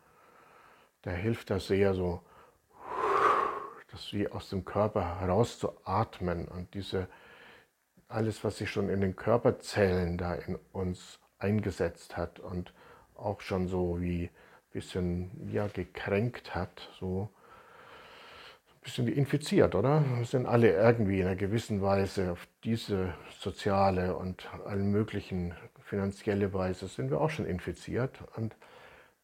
[1.05, 2.23] der hilft da sehr so,
[3.93, 7.07] das wie aus dem Körper herauszuatmen und diese,
[8.09, 12.73] alles, was sich schon in den Körperzellen da in uns eingesetzt hat und
[13.15, 14.31] auch schon so wie ein
[14.73, 17.29] bisschen ja, gekränkt hat, so
[18.73, 20.03] ein bisschen wie infiziert, oder?
[20.17, 25.55] Wir sind alle irgendwie in einer gewissen Weise auf diese soziale und allen möglichen
[25.95, 28.57] finanzielle Weise sind wir auch schon infiziert und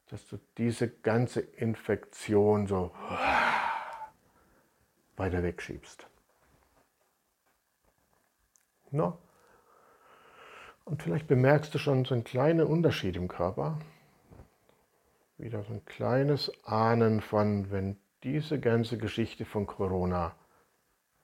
[0.07, 2.93] dass du diese ganze Infektion so
[5.17, 6.07] weiter wegschiebst.
[8.93, 9.19] No.
[10.85, 13.81] Und vielleicht bemerkst du schon so einen kleinen Unterschied im Körper.
[15.39, 20.37] Wieder so ein kleines Ahnen von, wenn diese ganze Geschichte von Corona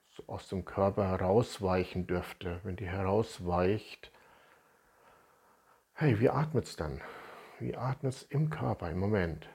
[0.09, 4.11] so aus dem Körper herausweichen dürfte, wenn die herausweicht,
[5.99, 7.01] Hey, wie atmet es dann?
[7.57, 9.49] Wie atmet es im Körper im Moment?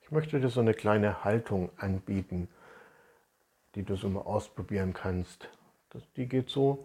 [0.00, 2.48] Ich möchte dir so eine kleine Haltung anbieten,
[3.76, 5.48] die du so mal ausprobieren kannst.
[5.90, 6.84] Das, die geht so,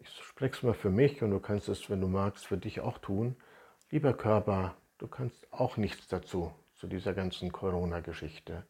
[0.00, 2.80] ich spreche es mal für mich und du kannst es, wenn du magst, für dich
[2.80, 3.36] auch tun.
[3.88, 8.66] Lieber Körper, du kannst auch nichts dazu, zu dieser ganzen Corona-Geschichte.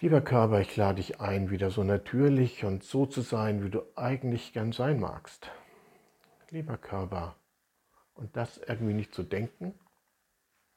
[0.00, 3.82] Lieber Körper, ich lade dich ein, wieder so natürlich und so zu sein, wie du
[3.96, 5.50] eigentlich gern sein magst.
[6.50, 7.34] Lieber Körper,
[8.14, 9.74] und das irgendwie nicht zu denken,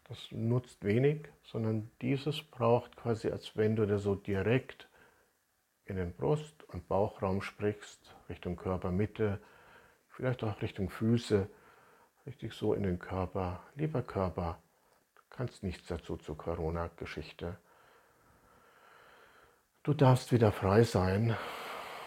[0.05, 4.89] das nutzt wenig, sondern dieses braucht quasi, als wenn du da so direkt
[5.85, 9.39] in den Brust- und Bauchraum sprichst, Richtung Körpermitte,
[10.09, 11.47] vielleicht auch Richtung Füße,
[12.25, 13.61] richtig so in den Körper.
[13.75, 14.57] Lieber Körper,
[15.13, 17.59] du kannst nichts dazu zur Corona-Geschichte.
[19.83, 21.35] Du darfst wieder frei sein,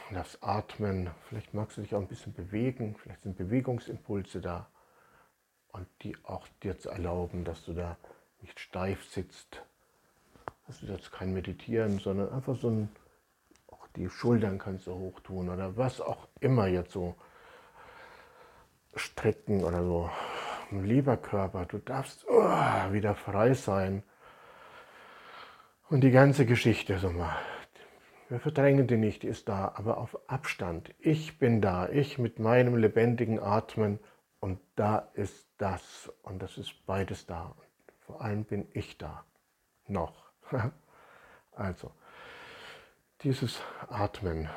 [0.09, 4.69] du darfst atmen, vielleicht magst du dich auch ein bisschen bewegen, vielleicht sind Bewegungsimpulse da.
[5.73, 7.97] Und die auch dir zu erlauben, dass du da
[8.43, 9.61] nicht steif sitzt,
[10.69, 12.89] dass du jetzt kein Meditieren, sondern einfach so ein,
[13.67, 17.17] auch die Schultern kannst du hoch tun oder was auch immer jetzt so
[18.95, 20.11] strecken oder so.
[20.71, 24.05] Lieber Körper, du darfst oh, wieder frei sein.
[25.89, 27.37] Und die ganze Geschichte, so mal,
[28.29, 30.95] wir verdrängen die nicht, die ist da, aber auf Abstand.
[30.99, 33.99] Ich bin da, ich mit meinem lebendigen Atmen
[34.41, 37.47] und da ist das und das ist beides da.
[37.47, 39.25] Und vor allem bin ich da.
[39.87, 40.33] Noch.
[41.53, 41.93] also,
[43.23, 44.49] dieses Atmen,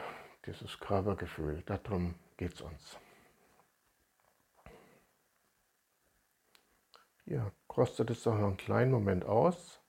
[0.46, 2.98] dieses Körpergefühl, darum geht es uns.
[7.26, 9.82] Ja, kostet es doch noch einen kleinen Moment aus,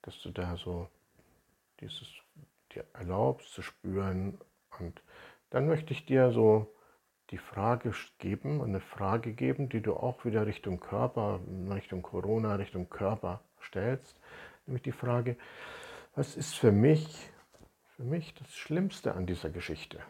[0.00, 0.88] dass du da so
[1.80, 2.06] dieses
[2.74, 4.38] dir erlaubst zu spüren.
[4.78, 5.02] Und
[5.50, 6.72] dann möchte ich dir so
[7.30, 12.88] die Frage geben, eine Frage geben, die du auch wieder Richtung Körper, Richtung Corona, Richtung
[12.88, 14.20] Körper stellst.
[14.66, 15.36] Nämlich die Frage,
[16.14, 17.30] was ist für mich,
[17.96, 20.00] für mich das Schlimmste an dieser Geschichte?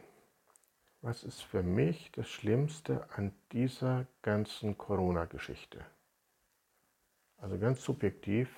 [1.07, 5.87] was ist für mich das Schlimmste an dieser ganzen Corona-Geschichte?
[7.39, 8.49] Also ganz subjektiv,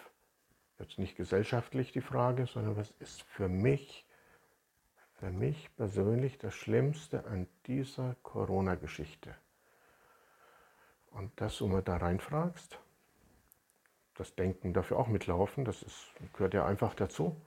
[0.79, 4.07] jetzt nicht gesellschaftlich die Frage, sondern was ist für mich,
[5.14, 9.35] für mich persönlich das Schlimmste an dieser Corona-Geschichte?
[11.11, 12.79] Und das, wo man da reinfragst,
[14.14, 17.41] das Denken dafür auch mitlaufen, das ist, gehört ja einfach dazu.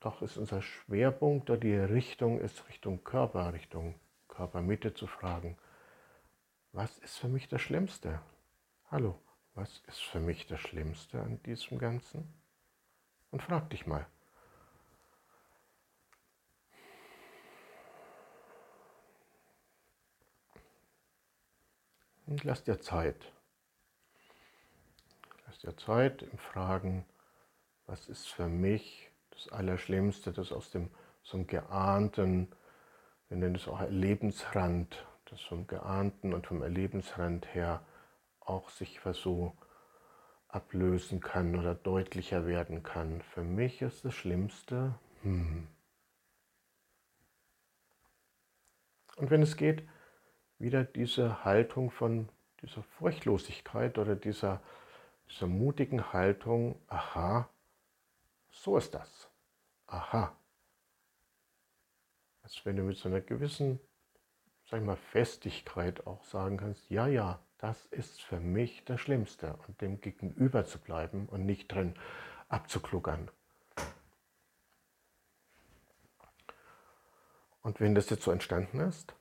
[0.00, 3.96] Doch ist unser Schwerpunkt oder die Richtung ist Richtung Körper, Richtung
[4.28, 5.56] Körpermitte zu fragen,
[6.72, 8.20] was ist für mich das Schlimmste?
[8.90, 9.18] Hallo,
[9.58, 12.32] was ist für mich das Schlimmste an diesem Ganzen?
[13.32, 14.06] Und frag dich mal.
[22.26, 23.32] Und lass dir Zeit.
[25.46, 27.04] Lass dir Zeit im Fragen,
[27.86, 30.88] was ist für mich das Allerschlimmste, das aus dem
[31.24, 32.48] so einem geahnten,
[33.28, 37.82] wir nennen es auch Erlebensrand, das vom geahnten und vom Erlebensrand her
[38.48, 39.56] auch sich so
[40.48, 43.20] ablösen kann oder deutlicher werden kann.
[43.22, 45.68] Für mich ist das Schlimmste, hm.
[49.16, 49.86] Und wenn es geht,
[50.58, 52.28] wieder diese Haltung von
[52.62, 54.62] dieser Furchtlosigkeit oder dieser,
[55.28, 57.48] dieser mutigen Haltung, aha,
[58.50, 59.28] so ist das.
[59.86, 60.36] Aha.
[62.42, 63.80] Als wenn du mit so einer gewissen,
[64.66, 69.58] sag ich mal, Festigkeit auch sagen kannst, ja, ja, das ist für mich das Schlimmste
[69.66, 71.94] und dem gegenüber zu bleiben und nicht drin
[72.48, 73.30] abzukluggern.
[77.62, 79.14] Und wenn das jetzt so entstanden ist,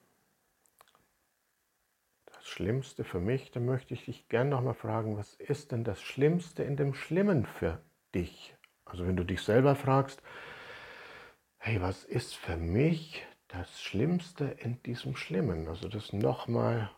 [2.26, 6.02] das Schlimmste für mich, dann möchte ich dich gerne nochmal fragen, was ist denn das
[6.02, 7.82] Schlimmste in dem Schlimmen für
[8.14, 8.56] dich?
[8.86, 10.22] Also wenn du dich selber fragst,
[11.58, 15.68] hey, was ist für mich das Schlimmste in diesem Schlimmen?
[15.68, 16.92] Also das nochmal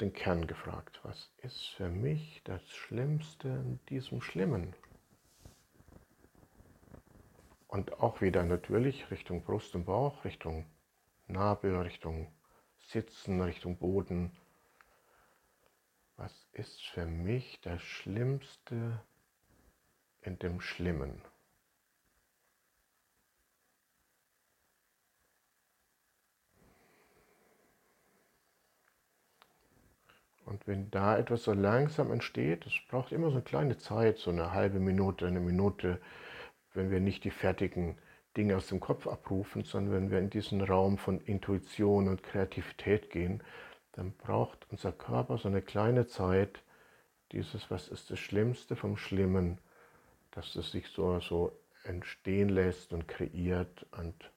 [0.00, 1.00] den Kern gefragt.
[1.02, 4.74] Was ist für mich das Schlimmste in diesem Schlimmen?
[7.68, 10.66] Und auch wieder natürlich Richtung Brust und Bauch, Richtung
[11.26, 12.32] Nabel, Richtung
[12.78, 14.36] Sitzen, Richtung Boden.
[16.16, 19.00] Was ist für mich das Schlimmste
[20.24, 21.20] in dem Schlimmen.
[30.46, 34.30] Und wenn da etwas so langsam entsteht, es braucht immer so eine kleine Zeit, so
[34.30, 36.00] eine halbe Minute, eine Minute,
[36.74, 37.96] wenn wir nicht die fertigen
[38.36, 43.10] Dinge aus dem Kopf abrufen, sondern wenn wir in diesen Raum von Intuition und Kreativität
[43.10, 43.42] gehen,
[43.92, 46.62] dann braucht unser Körper so eine kleine Zeit,
[47.32, 49.58] dieses, was ist das Schlimmste vom Schlimmen,
[50.32, 51.52] dass es sich so, so
[51.84, 54.32] entstehen lässt und kreiert und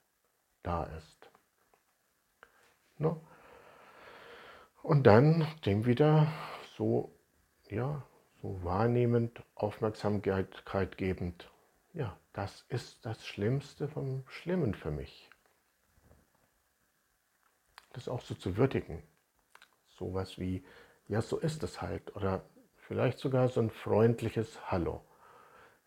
[0.62, 1.30] da ist.
[2.98, 3.20] No?
[4.88, 6.32] Und dann dem wieder
[6.78, 7.14] so,
[7.68, 8.02] ja,
[8.40, 11.50] so wahrnehmend, Aufmerksamkeit gebend.
[11.92, 15.28] Ja, das ist das Schlimmste vom Schlimmen für mich.
[17.92, 19.02] Das auch so zu würdigen.
[19.88, 20.64] Sowas wie,
[21.06, 22.16] ja, so ist es halt.
[22.16, 25.04] Oder vielleicht sogar so ein freundliches Hallo.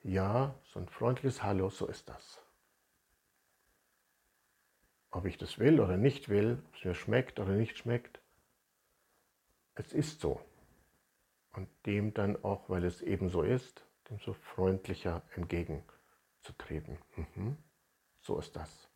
[0.04, 2.40] Ja, so ein freundliches Hallo, so ist das.
[5.10, 8.21] Ob ich das will oder nicht will, ob es mir schmeckt oder nicht schmeckt,
[9.76, 10.40] es ist so.
[11.54, 16.98] Und dem dann auch, weil es eben so ist, dem so freundlicher entgegenzutreten.
[17.16, 17.58] Mhm.
[18.22, 18.90] So ist das.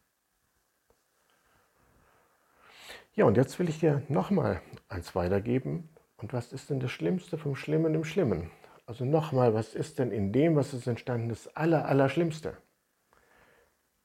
[3.14, 5.90] Ja, und jetzt will ich dir nochmal eins weitergeben.
[6.18, 8.52] Und was ist denn das Schlimmste vom Schlimmen im Schlimmen?
[8.86, 12.58] Also nochmal, was ist denn in dem, was ist entstanden, das Aller, Allerschlimmste?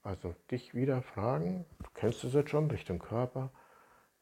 [0.02, 3.52] Also dich wieder fragen, du kennst es jetzt schon, Richtung Körper,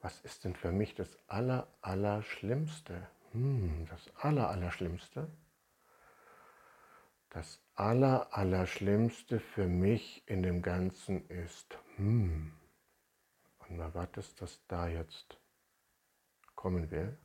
[0.01, 3.09] was ist denn für mich das Aller, Allerschlimmste?
[3.33, 5.29] Hm, das Aller, Allerschlimmste?
[7.31, 12.53] Das Aller, Allerschlimmste für mich in dem Ganzen ist, hm,
[13.59, 15.39] und mal wartest, dass da jetzt
[16.55, 17.19] kommen will.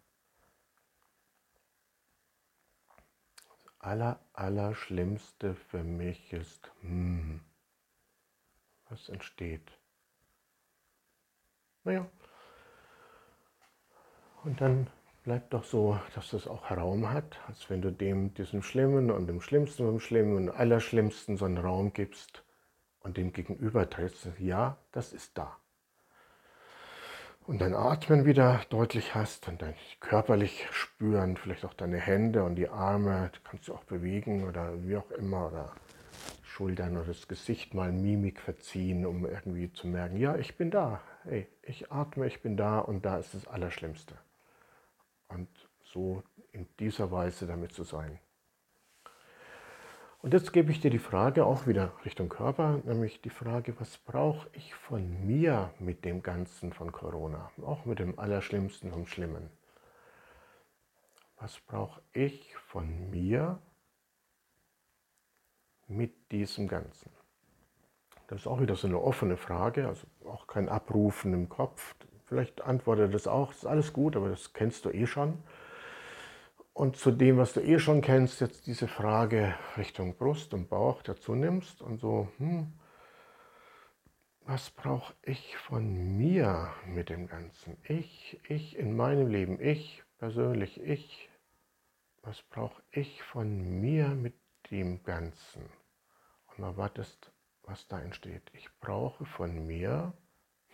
[3.53, 7.41] Das Aller, Allerschlimmste für mich ist, hm,
[8.89, 9.71] was entsteht.
[11.85, 12.09] Naja,
[14.43, 14.87] und dann
[15.23, 19.27] bleibt doch so, dass das auch Raum hat, als wenn du dem, diesem Schlimmen und
[19.27, 22.43] dem Schlimmsten und dem Schlimmen und Allerschlimmsten so einen Raum gibst
[22.99, 24.27] und dem gegenüber trittst.
[24.39, 25.57] Ja, das ist da.
[27.45, 32.55] Und dein Atmen wieder deutlich hast und dein körperlich spüren, vielleicht auch deine Hände und
[32.55, 35.73] die Arme, kannst du auch bewegen oder wie auch immer oder
[36.43, 41.01] Schultern oder das Gesicht mal Mimik verziehen, um irgendwie zu merken, ja, ich bin da,
[41.23, 44.15] hey, ich atme, ich bin da und da ist das Allerschlimmste.
[45.33, 45.49] Und
[45.83, 48.19] so in dieser Weise damit zu sein.
[50.21, 53.97] Und jetzt gebe ich dir die Frage auch wieder Richtung Körper, nämlich die Frage, was
[53.97, 59.49] brauche ich von mir mit dem Ganzen von Corona, auch mit dem Allerschlimmsten vom Schlimmen?
[61.37, 63.59] Was brauche ich von mir
[65.87, 67.11] mit diesem Ganzen?
[68.27, 71.95] Das ist auch wieder so eine offene Frage, also auch kein Abrufen im Kopf.
[72.33, 75.37] Vielleicht antwortet das auch, ist alles gut, aber das kennst du eh schon.
[76.73, 81.03] Und zu dem, was du eh schon kennst, jetzt diese Frage Richtung Brust und Bauch
[81.03, 82.73] dazu nimmst und so, hm,
[84.47, 87.77] was brauche ich von mir mit dem Ganzen?
[87.83, 91.29] Ich, ich in meinem Leben, ich persönlich, ich,
[92.23, 94.33] was brauche ich von mir mit
[94.71, 95.69] dem Ganzen?
[96.47, 97.31] Und mal wartest,
[97.61, 98.49] was da entsteht.
[98.53, 100.13] Ich brauche von mir,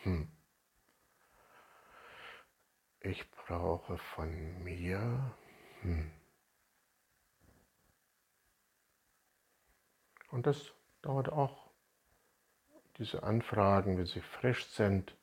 [0.04, 0.32] hm,
[3.02, 5.36] ich brauche von mir,
[5.82, 6.12] hm.
[10.32, 11.72] Und das dauert auch,
[12.98, 15.16] diese Anfragen, wenn sie frisch sind,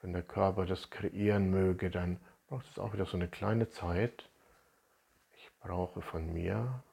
[0.00, 4.30] wenn der Körper das kreieren möge, dann braucht es auch wieder so eine kleine Zeit.
[5.32, 6.84] Ich brauche von mir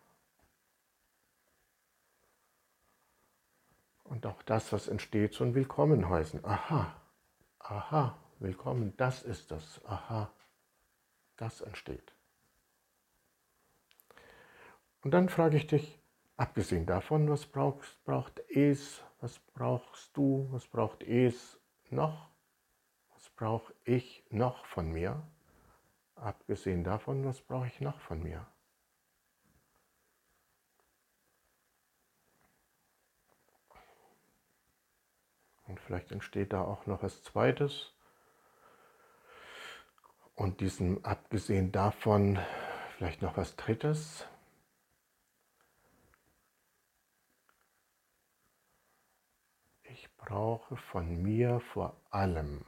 [4.12, 6.44] Und auch das, was entsteht, so ein Willkommen heißen.
[6.44, 6.94] Aha,
[7.60, 9.82] aha, willkommen, das ist das.
[9.86, 10.32] Aha,
[11.38, 12.14] das entsteht.
[15.04, 16.00] Und dann frage ich dich,
[16.38, 22.30] abgesehen davon, was brauchst, braucht es, was brauchst du, was braucht es noch,
[23.14, 25.22] was brauche ich noch von mir?
[26.16, 28.46] Abgesehen davon, was brauche ich noch von mir?
[35.68, 37.94] Und vielleicht entsteht da auch noch was Zweites.
[40.42, 42.40] Und diesem abgesehen davon
[42.98, 44.26] vielleicht noch was Drittes.
[49.84, 52.66] Ich brauche von mir vor allem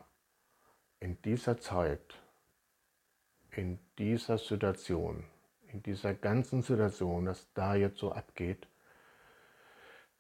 [1.00, 2.22] in dieser Zeit,
[3.50, 5.26] in dieser Situation,
[5.66, 8.68] in dieser ganzen Situation, was da jetzt so abgeht,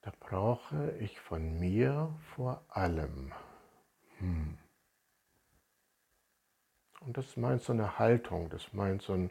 [0.02, 3.32] da brauche ich von mir vor allem.
[4.18, 4.58] Hm.
[7.06, 9.30] Und das meint so eine Haltung, das meint so ein,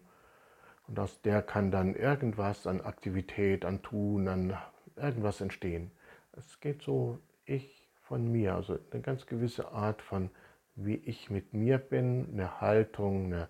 [0.88, 4.58] und aus der kann dann irgendwas an Aktivität, an Tun, an
[4.96, 5.90] irgendwas entstehen.
[6.32, 10.30] Es geht so ich von mir, also eine ganz gewisse Art von,
[10.74, 13.48] wie ich mit mir bin, eine Haltung, eine,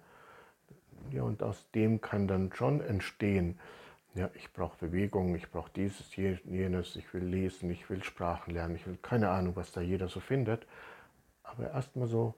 [1.10, 3.58] ja, und aus dem kann dann schon entstehen,
[4.14, 8.76] ja, ich brauche Bewegung, ich brauche dieses, jenes, ich will lesen, ich will Sprachen lernen,
[8.76, 10.66] ich will keine Ahnung, was da jeder so findet.
[11.42, 12.34] Aber erstmal so,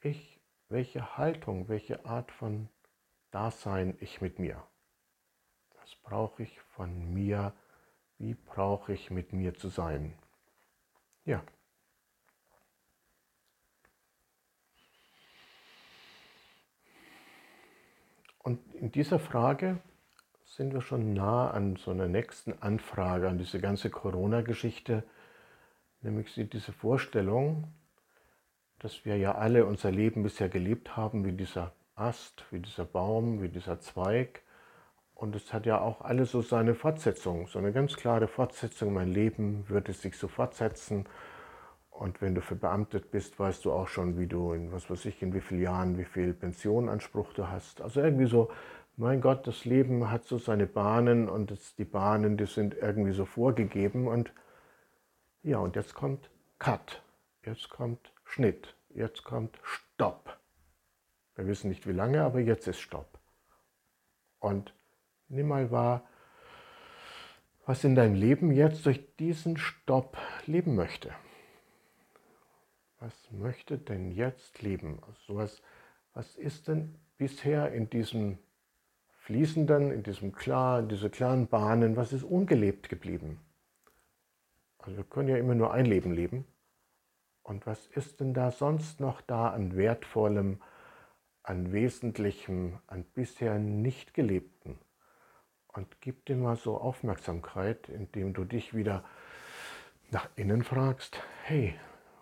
[0.00, 0.31] ich,
[0.72, 2.68] welche Haltung, welche Art von
[3.30, 4.62] Dasein ich mit mir?
[5.80, 7.52] Was brauche ich von mir?
[8.18, 10.14] Wie brauche ich mit mir zu sein?
[11.24, 11.42] Ja.
[18.38, 19.78] Und in dieser Frage
[20.44, 25.04] sind wir schon nah an so einer nächsten Anfrage, an diese ganze Corona-Geschichte,
[26.00, 27.72] nämlich diese Vorstellung,
[28.82, 33.40] dass wir ja alle unser Leben bisher gelebt haben, wie dieser Ast, wie dieser Baum,
[33.40, 34.42] wie dieser Zweig.
[35.14, 38.92] Und es hat ja auch alles so seine Fortsetzung, so eine ganz klare Fortsetzung.
[38.92, 41.06] Mein Leben würde sich so fortsetzen.
[41.90, 45.22] Und wenn du verbeamtet bist, weißt du auch schon, wie du in was weiß ich,
[45.22, 47.80] in wie vielen Jahren, wie viel Pensionanspruch du hast.
[47.80, 48.50] Also irgendwie so,
[48.96, 53.24] mein Gott, das Leben hat so seine Bahnen und die Bahnen, die sind irgendwie so
[53.24, 54.08] vorgegeben.
[54.08, 54.32] Und
[55.44, 57.02] ja, und jetzt kommt Cut,
[57.44, 60.38] jetzt kommt Schnitt, jetzt kommt Stopp.
[61.34, 63.18] Wir wissen nicht wie lange, aber jetzt ist Stopp.
[64.38, 64.74] Und
[65.28, 66.08] nimm mal wahr,
[67.66, 71.14] was in deinem Leben jetzt durch diesen Stopp leben möchte
[73.02, 75.00] was möchte denn jetzt leben?
[75.06, 75.60] Also was,
[76.14, 78.38] was ist denn bisher in diesem
[79.24, 83.40] fließenden, in diesem klar, in diese klaren Bahnen, was ist ungelebt geblieben?
[84.78, 86.44] Also wir können ja immer nur ein Leben leben.
[87.42, 90.62] Und was ist denn da sonst noch da an wertvollem,
[91.42, 94.78] an wesentlichem, an bisher nicht gelebten?
[95.68, 99.04] Und gib dir mal so Aufmerksamkeit, indem du dich wieder
[100.10, 101.74] nach innen fragst, hey,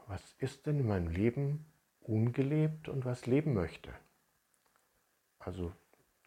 [0.07, 1.67] was ist denn in meinem Leben
[2.11, 3.91] ungelebt und was leben möchte.
[5.39, 5.73] Also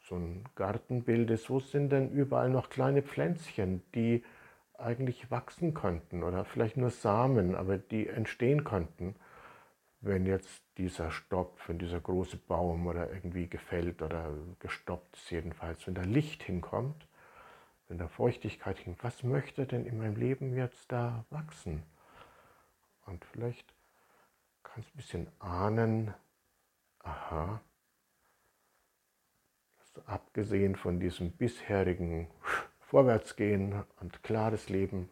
[0.07, 4.23] so ein Gartenbild ist, wo sind denn überall noch kleine Pflänzchen, die
[4.77, 9.15] eigentlich wachsen könnten oder vielleicht nur Samen, aber die entstehen könnten,
[10.01, 15.87] wenn jetzt dieser Stopp, wenn dieser große Baum oder irgendwie gefällt oder gestoppt ist jedenfalls,
[15.87, 17.07] wenn da Licht hinkommt,
[17.87, 21.83] wenn da Feuchtigkeit hinkommt, was möchte denn in meinem Leben jetzt da wachsen?
[23.05, 23.73] Und vielleicht
[24.63, 26.13] kannst du ein bisschen ahnen,
[26.99, 27.61] aha,
[29.77, 32.27] dass abgesehen von diesem bisherigen
[32.93, 35.09] Vorwärtsgehen und klares Leben,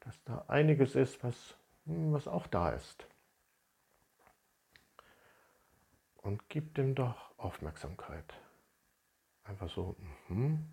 [0.00, 3.06] dass da einiges ist, was, hm, was auch da ist.
[6.16, 8.32] Und gib dem doch Aufmerksamkeit.
[9.44, 9.94] Einfach so,
[10.28, 10.72] mhm.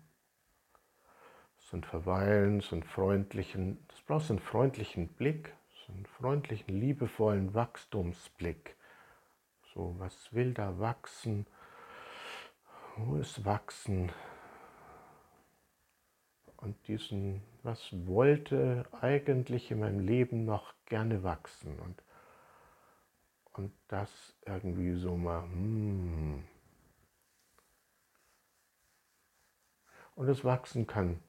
[1.58, 5.52] so ein Verweilen, so einen freundlichen, das brauchst einen freundlichen Blick,
[5.86, 8.76] so einen freundlichen, liebevollen Wachstumsblick.
[9.74, 11.46] So, was will da wachsen?
[12.96, 14.10] Wo ist Wachsen?
[16.66, 21.78] Und diesen, was wollte eigentlich in meinem Leben noch gerne wachsen?
[21.78, 22.02] Und,
[23.52, 26.42] und das irgendwie so mal, hmm.
[30.16, 31.20] Und das Wachsen kann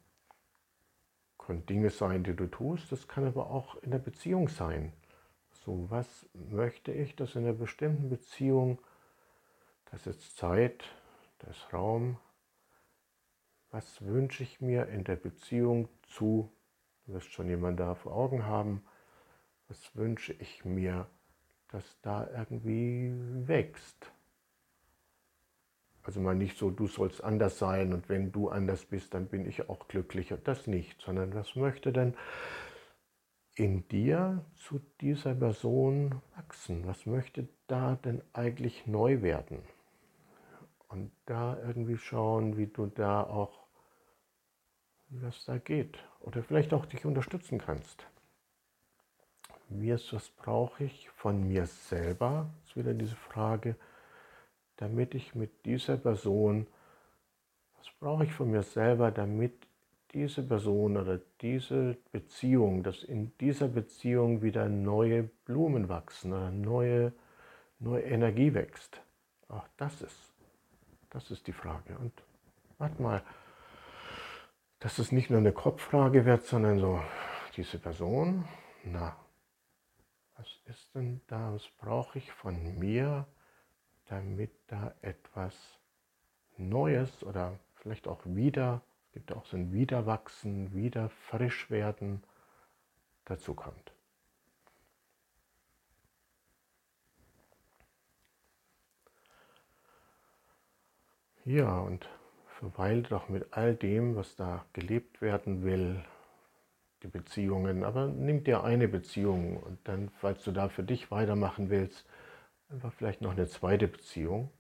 [1.38, 4.92] können Dinge sein, die du tust, das kann aber auch in der Beziehung sein.
[5.52, 8.80] So, was möchte ich, dass in einer bestimmten Beziehung,
[9.92, 10.84] das ist Zeit,
[11.38, 12.18] das ist Raum,
[13.72, 16.52] was wünsche ich mir in der Beziehung zu,
[17.06, 18.84] du wirst schon jemand da vor Augen haben,
[19.68, 21.08] was wünsche ich mir,
[21.70, 23.14] dass da irgendwie
[23.48, 24.12] wächst.
[26.04, 29.46] Also mal nicht so, du sollst anders sein und wenn du anders bist, dann bin
[29.46, 30.38] ich auch glücklicher.
[30.38, 32.16] Das nicht, sondern was möchte denn
[33.56, 36.88] in dir zu dieser Person wachsen?
[36.88, 39.60] Was möchte da denn eigentlich neu werden?
[40.90, 43.68] Und da irgendwie schauen, wie du da auch,
[45.10, 45.98] was da geht.
[46.22, 48.06] Oder vielleicht auch dich unterstützen kannst.
[49.70, 52.50] Wie ist, was brauche ich von mir selber?
[52.62, 53.76] Das ist wieder diese Frage,
[54.78, 56.68] damit ich mit dieser Person,
[57.78, 59.68] was brauche ich von mir selber, damit
[60.14, 67.12] diese Person oder diese Beziehung, dass in dieser Beziehung wieder neue Blumen wachsen oder neue,
[67.80, 69.02] neue Energie wächst.
[69.50, 70.34] Auch das ist,
[71.10, 71.98] das ist die Frage.
[71.98, 72.14] Und
[72.78, 73.24] warte mal,
[74.80, 77.02] dass es nicht nur eine Kopffrage wird, sondern so,
[77.56, 78.48] diese Person,
[78.84, 79.16] na,
[80.38, 83.26] was ist denn da, was brauche ich von mir,
[84.06, 85.56] damit da etwas
[86.58, 92.24] Neues oder vielleicht auch wieder, es gibt auch so ein Wiederwachsen, wieder frisch werden
[93.26, 93.97] dazu kommt.
[101.48, 102.08] Ja, und
[102.60, 106.04] verweile doch mit all dem, was da gelebt werden will,
[107.04, 111.70] die Beziehungen, aber nimm dir eine Beziehung und dann, falls du da für dich weitermachen
[111.70, 112.06] willst,
[112.70, 114.52] Einfach vielleicht noch eine zweite Beziehung.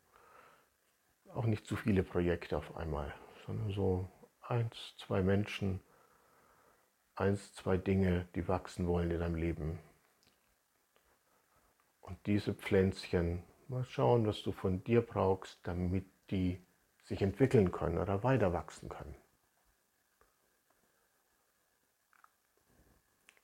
[1.33, 3.13] Auch nicht zu viele Projekte auf einmal,
[3.45, 4.09] sondern so
[4.41, 5.81] eins, zwei Menschen,
[7.15, 9.79] eins, zwei Dinge, die wachsen wollen in deinem Leben.
[11.99, 16.61] Und diese Pflänzchen, mal schauen, was du von dir brauchst, damit die
[17.07, 19.15] sich entwickeln können oder weiter wachsen können.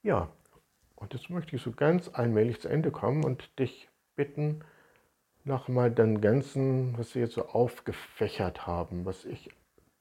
[0.02, 0.30] Ja,
[0.96, 4.64] und jetzt möchte ich so ganz allmählich zu Ende kommen und dich bitten,
[5.46, 9.50] nochmal den ganzen, was wir jetzt so aufgefächert haben, was ich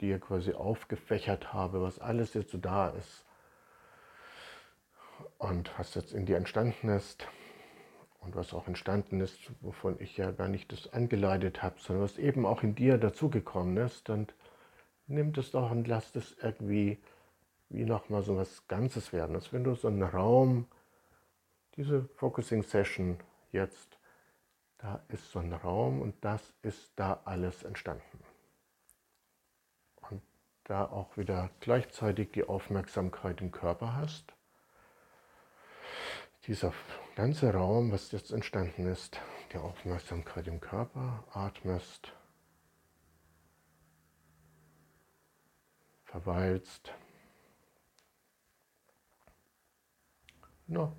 [0.00, 3.24] dir quasi aufgefächert habe, was alles jetzt so da ist
[5.38, 7.28] und was jetzt in dir entstanden ist
[8.22, 12.18] und was auch entstanden ist, wovon ich ja gar nicht das angeleitet habe, sondern was
[12.18, 14.34] eben auch in dir dazugekommen ist und
[15.06, 16.98] nimm das doch und lass das irgendwie
[17.68, 20.66] wie nochmal so was Ganzes werden, als wenn du so einen Raum,
[21.76, 23.18] diese Focusing Session
[23.50, 23.98] jetzt,
[24.78, 28.24] da ist so ein Raum und das ist da alles entstanden.
[30.10, 30.22] Und
[30.64, 34.34] da auch wieder gleichzeitig die Aufmerksamkeit im Körper hast.
[36.46, 36.72] Dieser
[37.14, 39.20] ganze Raum, was jetzt entstanden ist,
[39.52, 42.12] die Aufmerksamkeit im Körper, atmest,
[46.04, 46.92] verweilst.
[50.66, 50.96] No.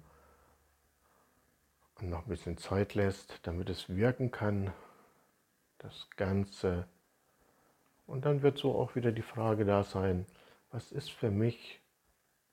[2.00, 4.74] Und noch ein bisschen Zeit lässt, damit es wirken kann,
[5.80, 6.88] das Ganze.
[8.06, 10.26] Und dann wird so auch wieder die Frage da sein,
[10.72, 11.82] was ist für mich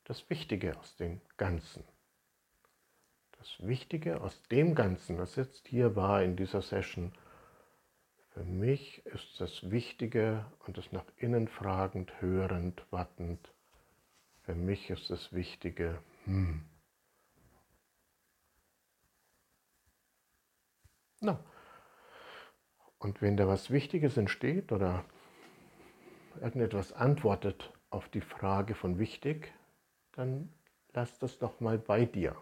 [0.05, 1.85] das Wichtige aus dem Ganzen?
[3.41, 7.13] Das Wichtige aus dem Ganzen, was jetzt hier war in dieser Session,
[8.35, 13.53] für mich ist das Wichtige und das nach innen fragend, hörend, wartend,
[14.43, 16.65] für mich ist das Wichtige, hm,
[21.21, 21.39] No.
[22.99, 25.05] Und wenn da was Wichtiges entsteht oder
[26.41, 29.53] irgendetwas antwortet auf die Frage von wichtig,
[30.13, 30.53] dann
[30.93, 32.37] lass das doch mal bei dir,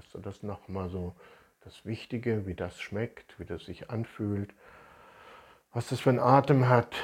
[0.00, 1.14] dass du das nochmal so,
[1.60, 4.54] das Wichtige, wie das schmeckt, wie das sich anfühlt,
[5.72, 6.96] was das für einen Atem hat,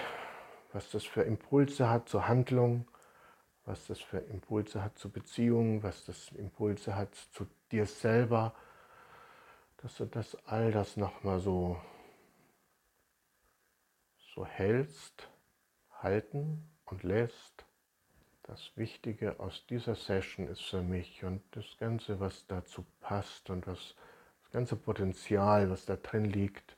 [0.72, 2.88] was das für Impulse hat zur Handlung,
[3.66, 8.54] was das für Impulse hat zur Beziehung, was das Impulse hat zu dir selber,
[9.82, 11.78] dass du das all das nochmal so,
[14.34, 15.28] so hältst,
[16.02, 17.65] halten und lässt.
[18.46, 23.66] Das Wichtige aus dieser Session ist für mich und das Ganze, was dazu passt und
[23.66, 23.96] was,
[24.42, 26.76] das ganze Potenzial, was da drin liegt.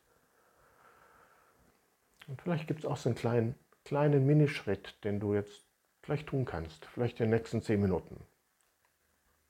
[2.27, 3.55] Und vielleicht gibt es auch so einen kleinen,
[3.85, 5.67] kleinen Minischritt, den du jetzt
[6.01, 8.19] gleich tun kannst, vielleicht in den nächsten zehn Minuten.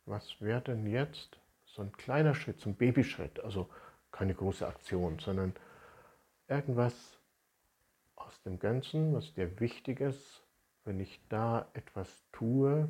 [0.04, 3.70] Was wäre denn jetzt so ein kleiner Schritt, so ein Babyschritt, also
[4.10, 5.54] keine große Aktion, sondern
[6.48, 7.20] irgendwas
[8.16, 10.42] aus dem Ganzen, was dir wichtig ist,
[10.88, 12.88] wenn ich da etwas tue,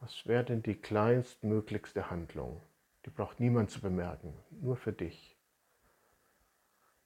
[0.00, 2.60] was wäre denn die kleinstmöglichste Handlung?
[3.06, 5.34] Die braucht niemand zu bemerken, nur für dich.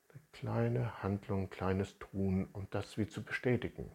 [0.09, 3.89] Eine kleine Handlung, kleines Tun, um das wie zu bestätigen.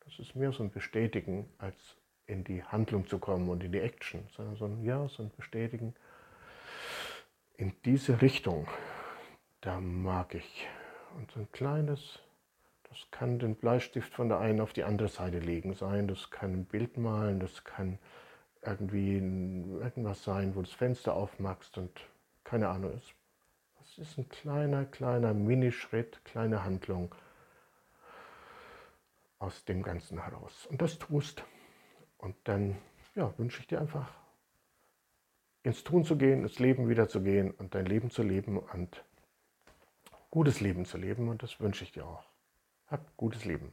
[0.00, 1.76] Das ist mehr so ein Bestätigen, als
[2.26, 5.30] in die Handlung zu kommen und in die Action, sondern so ein Ja, so ein
[5.36, 5.94] Bestätigen
[7.56, 8.66] in diese Richtung,
[9.60, 10.66] da mag ich.
[11.16, 12.18] Und so ein kleines,
[12.92, 16.52] das kann den Bleistift von der einen auf die andere Seite legen sein, das kann
[16.52, 17.98] ein Bild malen, das kann
[18.60, 21.90] irgendwie irgendwas sein, wo du das Fenster aufmachst und
[22.44, 23.14] keine Ahnung ist.
[23.78, 27.14] Das ist ein kleiner, kleiner Minischritt, kleine Handlung
[29.38, 30.66] aus dem Ganzen heraus.
[30.66, 31.44] Und das tust.
[32.18, 32.76] Und dann
[33.14, 34.12] ja, wünsche ich dir einfach
[35.62, 39.02] ins Tun zu gehen, ins Leben wieder zu gehen und dein Leben zu leben und
[40.30, 41.30] gutes Leben zu leben.
[41.30, 42.31] Und das wünsche ich dir auch.
[42.92, 43.72] Hab gutes Leben.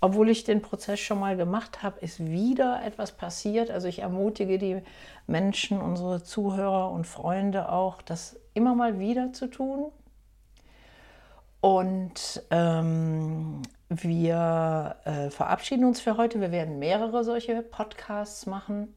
[0.00, 3.70] Obwohl ich den Prozess schon mal gemacht habe, ist wieder etwas passiert.
[3.70, 4.82] Also ich ermutige die
[5.26, 9.90] Menschen, unsere Zuhörer und Freunde auch, das immer mal wieder zu tun.
[11.60, 16.40] Und ähm, wir äh, verabschieden uns für heute.
[16.40, 18.94] Wir werden mehrere solche Podcasts machen.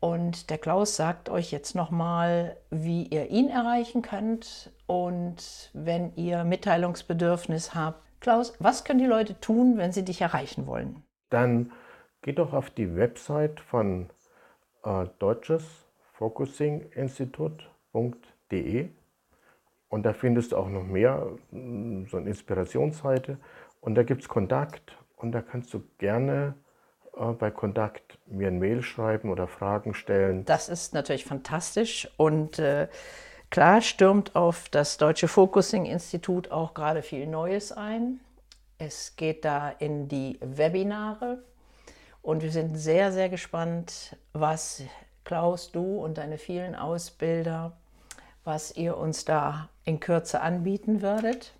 [0.00, 4.70] Und der Klaus sagt euch jetzt nochmal, wie ihr ihn erreichen könnt.
[4.86, 10.66] Und wenn ihr Mitteilungsbedürfnis habt, Klaus, was können die Leute tun, wenn sie dich erreichen
[10.66, 11.02] wollen?
[11.30, 11.72] Dann
[12.22, 14.10] geht doch auf die Website von
[14.84, 15.64] äh, Deutsches
[16.12, 18.88] Focusing Institut.de
[19.88, 23.38] und da findest du auch noch mehr, so eine Inspirationsseite
[23.80, 26.54] und da gibt es Kontakt und da kannst du gerne
[27.16, 30.44] äh, bei Kontakt mir ein Mail schreiben oder Fragen stellen.
[30.44, 32.88] Das ist natürlich fantastisch und äh,
[33.50, 38.20] klar stürmt auf das Deutsche Focusing Institut auch gerade viel Neues ein.
[38.78, 41.42] Es geht da in die Webinare
[42.22, 44.82] und wir sind sehr, sehr gespannt, was
[45.24, 47.76] Klaus, du und deine vielen Ausbilder,
[48.44, 51.52] was ihr uns da in Kürze anbieten würdet.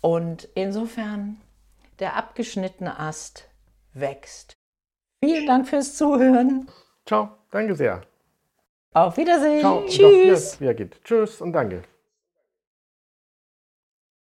[0.00, 1.40] Und insofern,
[1.98, 3.48] der abgeschnittene Ast
[3.92, 4.52] wächst.
[5.24, 6.70] Vielen Dank fürs Zuhören.
[7.06, 8.02] Ciao, danke sehr.
[8.96, 9.60] Auf Wiedersehen.
[9.60, 9.84] Ciao.
[9.86, 10.52] Tschüss.
[10.52, 11.04] Doch, ja, geht.
[11.04, 11.82] Tschüss und danke.